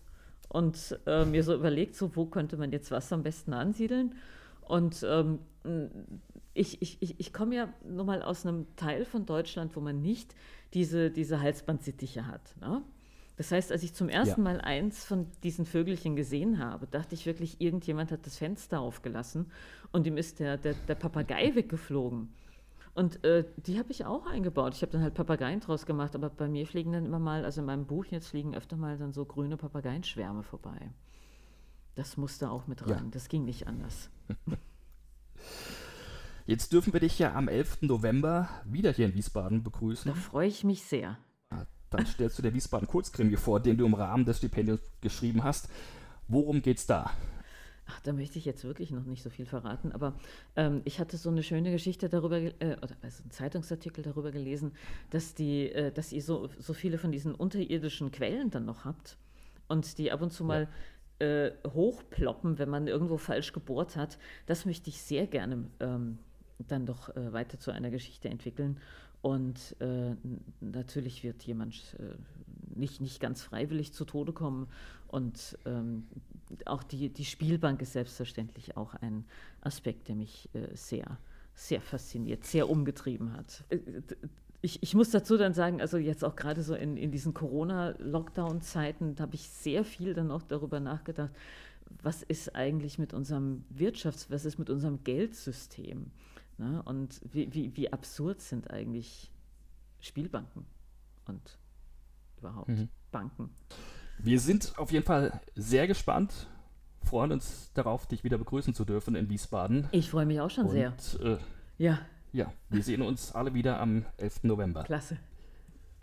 und 0.50 1.00
äh, 1.06 1.24
mir 1.24 1.44
so 1.44 1.54
überlegt, 1.54 1.96
so 1.96 2.14
wo 2.14 2.26
könnte 2.26 2.58
man 2.58 2.72
jetzt 2.72 2.90
was 2.90 3.10
am 3.10 3.22
besten 3.22 3.54
ansiedeln. 3.54 4.16
Und 4.60 5.02
ähm, 5.08 5.38
ich, 6.60 6.82
ich, 6.82 6.98
ich, 7.00 7.18
ich 7.18 7.32
komme 7.32 7.54
ja 7.56 7.72
nun 7.88 8.04
mal 8.06 8.22
aus 8.22 8.44
einem 8.44 8.66
Teil 8.76 9.06
von 9.06 9.24
Deutschland, 9.24 9.74
wo 9.76 9.80
man 9.80 10.02
nicht 10.02 10.34
diese, 10.74 11.10
diese 11.10 11.40
Halsbandsittiche 11.40 12.26
hat. 12.26 12.54
Ne? 12.60 12.82
Das 13.38 13.50
heißt, 13.50 13.72
als 13.72 13.82
ich 13.82 13.94
zum 13.94 14.10
ersten 14.10 14.42
Ja. 14.42 14.52
Mal 14.52 14.60
eins 14.60 15.04
von 15.06 15.26
diesen 15.42 15.64
Vögelchen 15.64 16.16
gesehen 16.16 16.58
habe, 16.58 16.86
dachte 16.86 17.14
ich 17.14 17.24
wirklich, 17.24 17.62
irgendjemand 17.62 18.12
hat 18.12 18.26
das 18.26 18.36
Fenster 18.36 18.80
aufgelassen 18.80 19.50
und 19.90 20.06
ihm 20.06 20.18
ist 20.18 20.38
der, 20.38 20.58
der, 20.58 20.74
der 20.74 20.94
Papagei 20.96 21.54
weggeflogen. 21.54 22.28
Und 22.92 23.24
äh, 23.24 23.44
die 23.56 23.78
habe 23.78 23.90
ich 23.92 24.04
auch 24.04 24.26
eingebaut. 24.26 24.74
Ich 24.74 24.82
habe 24.82 24.92
dann 24.92 25.00
halt 25.02 25.14
Papageien 25.14 25.60
draus 25.60 25.86
gemacht, 25.86 26.14
aber 26.14 26.28
bei 26.28 26.48
mir 26.48 26.66
fliegen 26.66 26.92
dann 26.92 27.06
immer 27.06 27.20
mal, 27.20 27.46
also 27.46 27.60
in 27.60 27.66
meinem 27.66 27.86
Buch 27.86 28.04
jetzt 28.06 28.26
fliegen 28.28 28.54
öfter 28.54 28.76
mal 28.76 28.98
dann 28.98 29.12
so 29.12 29.24
grüne 29.24 29.56
Papageienschwärme 29.56 30.42
vorbei. 30.42 30.90
Das 31.94 32.18
musste 32.18 32.50
auch 32.50 32.66
mit 32.66 32.82
Ja. 32.86 32.96
rein. 32.96 33.10
Das 33.12 33.28
ging 33.30 33.46
nicht 33.46 33.66
anders. 33.66 34.10
Jetzt 36.50 36.72
dürfen 36.72 36.92
wir 36.92 36.98
dich 36.98 37.16
ja 37.20 37.32
am 37.36 37.46
11. 37.46 37.82
November 37.82 38.48
wieder 38.64 38.90
hier 38.90 39.06
in 39.06 39.14
Wiesbaden 39.14 39.62
begrüßen. 39.62 40.10
Da 40.10 40.18
freue 40.18 40.48
ich 40.48 40.64
mich 40.64 40.82
sehr. 40.82 41.16
Dann 41.90 42.06
stellst 42.06 42.38
du 42.38 42.42
der 42.42 42.52
Wiesbaden 42.52 42.88
Kurzkrimi 42.88 43.36
vor, 43.36 43.60
den 43.60 43.76
du 43.76 43.86
im 43.86 43.94
Rahmen 43.94 44.24
des 44.24 44.38
Stipendiums 44.38 44.80
geschrieben 45.00 45.44
hast. 45.44 45.68
Worum 46.26 46.60
geht's 46.60 46.88
da? 46.88 47.12
Ach, 47.86 48.00
da 48.00 48.12
möchte 48.12 48.40
ich 48.40 48.46
jetzt 48.46 48.64
wirklich 48.64 48.90
noch 48.90 49.04
nicht 49.04 49.22
so 49.22 49.30
viel 49.30 49.46
verraten, 49.46 49.92
aber 49.92 50.18
ähm, 50.56 50.82
ich 50.84 50.98
hatte 50.98 51.18
so 51.18 51.30
eine 51.30 51.44
schöne 51.44 51.70
Geschichte 51.70 52.08
darüber, 52.08 52.38
äh, 52.38 52.76
oder 52.82 52.96
also 53.00 53.22
einen 53.22 53.30
Zeitungsartikel 53.30 54.02
darüber 54.02 54.32
gelesen, 54.32 54.72
dass, 55.10 55.36
die, 55.36 55.70
äh, 55.70 55.92
dass 55.92 56.10
ihr 56.10 56.22
so, 56.22 56.48
so 56.58 56.74
viele 56.74 56.98
von 56.98 57.12
diesen 57.12 57.32
unterirdischen 57.32 58.10
Quellen 58.10 58.50
dann 58.50 58.64
noch 58.64 58.84
habt 58.84 59.18
und 59.68 59.98
die 59.98 60.10
ab 60.10 60.20
und 60.20 60.32
zu 60.32 60.42
mal 60.42 60.66
äh, 61.20 61.52
hochploppen, 61.68 62.58
wenn 62.58 62.70
man 62.70 62.88
irgendwo 62.88 63.18
falsch 63.18 63.52
gebohrt 63.52 63.94
hat. 63.94 64.18
Das 64.46 64.64
möchte 64.64 64.90
ich 64.90 65.00
sehr 65.00 65.28
gerne 65.28 65.70
ähm, 65.78 66.18
dann 66.68 66.86
doch 66.86 67.14
äh, 67.16 67.32
weiter 67.32 67.58
zu 67.58 67.70
einer 67.70 67.90
Geschichte 67.90 68.28
entwickeln. 68.28 68.78
Und 69.22 69.76
äh, 69.80 70.14
natürlich 70.60 71.22
wird 71.24 71.42
jemand 71.42 71.96
äh, 71.98 72.14
nicht, 72.74 73.00
nicht 73.00 73.20
ganz 73.20 73.42
freiwillig 73.42 73.92
zu 73.92 74.04
Tode 74.04 74.32
kommen. 74.32 74.68
Und 75.08 75.58
ähm, 75.66 76.06
auch 76.66 76.82
die, 76.82 77.10
die 77.10 77.24
Spielbank 77.24 77.82
ist 77.82 77.92
selbstverständlich 77.92 78.76
auch 78.76 78.94
ein 78.94 79.24
Aspekt, 79.60 80.08
der 80.08 80.16
mich 80.16 80.48
äh, 80.54 80.74
sehr, 80.74 81.18
sehr 81.54 81.80
fasziniert, 81.80 82.44
sehr 82.44 82.70
umgetrieben 82.70 83.32
hat. 83.32 83.64
Äh, 83.68 83.78
Ich, 84.62 84.82
ich 84.82 84.94
muss 84.94 85.08
dazu 85.08 85.38
dann 85.38 85.54
sagen, 85.54 85.80
also 85.80 85.96
jetzt 85.96 86.22
auch 86.22 86.36
gerade 86.36 86.62
so 86.62 86.74
in, 86.74 86.98
in 86.98 87.10
diesen 87.10 87.32
Corona-Lockdown-Zeiten, 87.32 89.16
habe 89.18 89.34
ich 89.34 89.48
sehr 89.48 89.84
viel 89.84 90.12
dann 90.12 90.30
auch 90.30 90.42
darüber 90.42 90.80
nachgedacht, 90.80 91.30
was 92.02 92.22
ist 92.22 92.54
eigentlich 92.54 92.98
mit 92.98 93.14
unserem 93.14 93.64
Wirtschafts-, 93.74 94.30
was 94.30 94.44
ist 94.44 94.58
mit 94.58 94.68
unserem 94.68 95.02
Geldsystem? 95.02 96.10
Ne? 96.60 96.82
Und 96.82 97.20
wie, 97.32 97.52
wie, 97.54 97.74
wie 97.74 97.90
absurd 97.90 98.42
sind 98.42 98.70
eigentlich 98.70 99.32
Spielbanken 99.98 100.66
und 101.26 101.58
überhaupt 102.38 102.68
Mhm. 102.68 102.88
Banken? 103.10 103.48
Wir 104.18 104.38
sind 104.38 104.74
auf 104.78 104.92
jeden 104.92 105.06
Fall 105.06 105.40
sehr 105.56 105.86
gespannt, 105.86 106.48
freuen 107.02 107.32
uns 107.32 107.72
darauf, 107.72 108.06
dich 108.06 108.24
wieder 108.24 108.36
begrüßen 108.36 108.74
zu 108.74 108.84
dürfen 108.84 109.14
in 109.14 109.30
Wiesbaden. 109.30 109.88
Ich 109.90 110.10
freue 110.10 110.26
mich 110.26 110.38
auch 110.40 110.50
schon 110.50 110.68
sehr. 110.68 110.92
Und 110.92 111.20
äh, 111.24 111.38
Ja, 111.78 111.98
ja, 112.32 112.52
wir 112.68 112.82
sehen 112.82 113.00
uns 113.00 113.34
alle 113.34 113.54
wieder 113.54 113.80
am 113.80 114.04
11. 114.18 114.44
November. 114.44 114.84
klasse. 114.84 115.16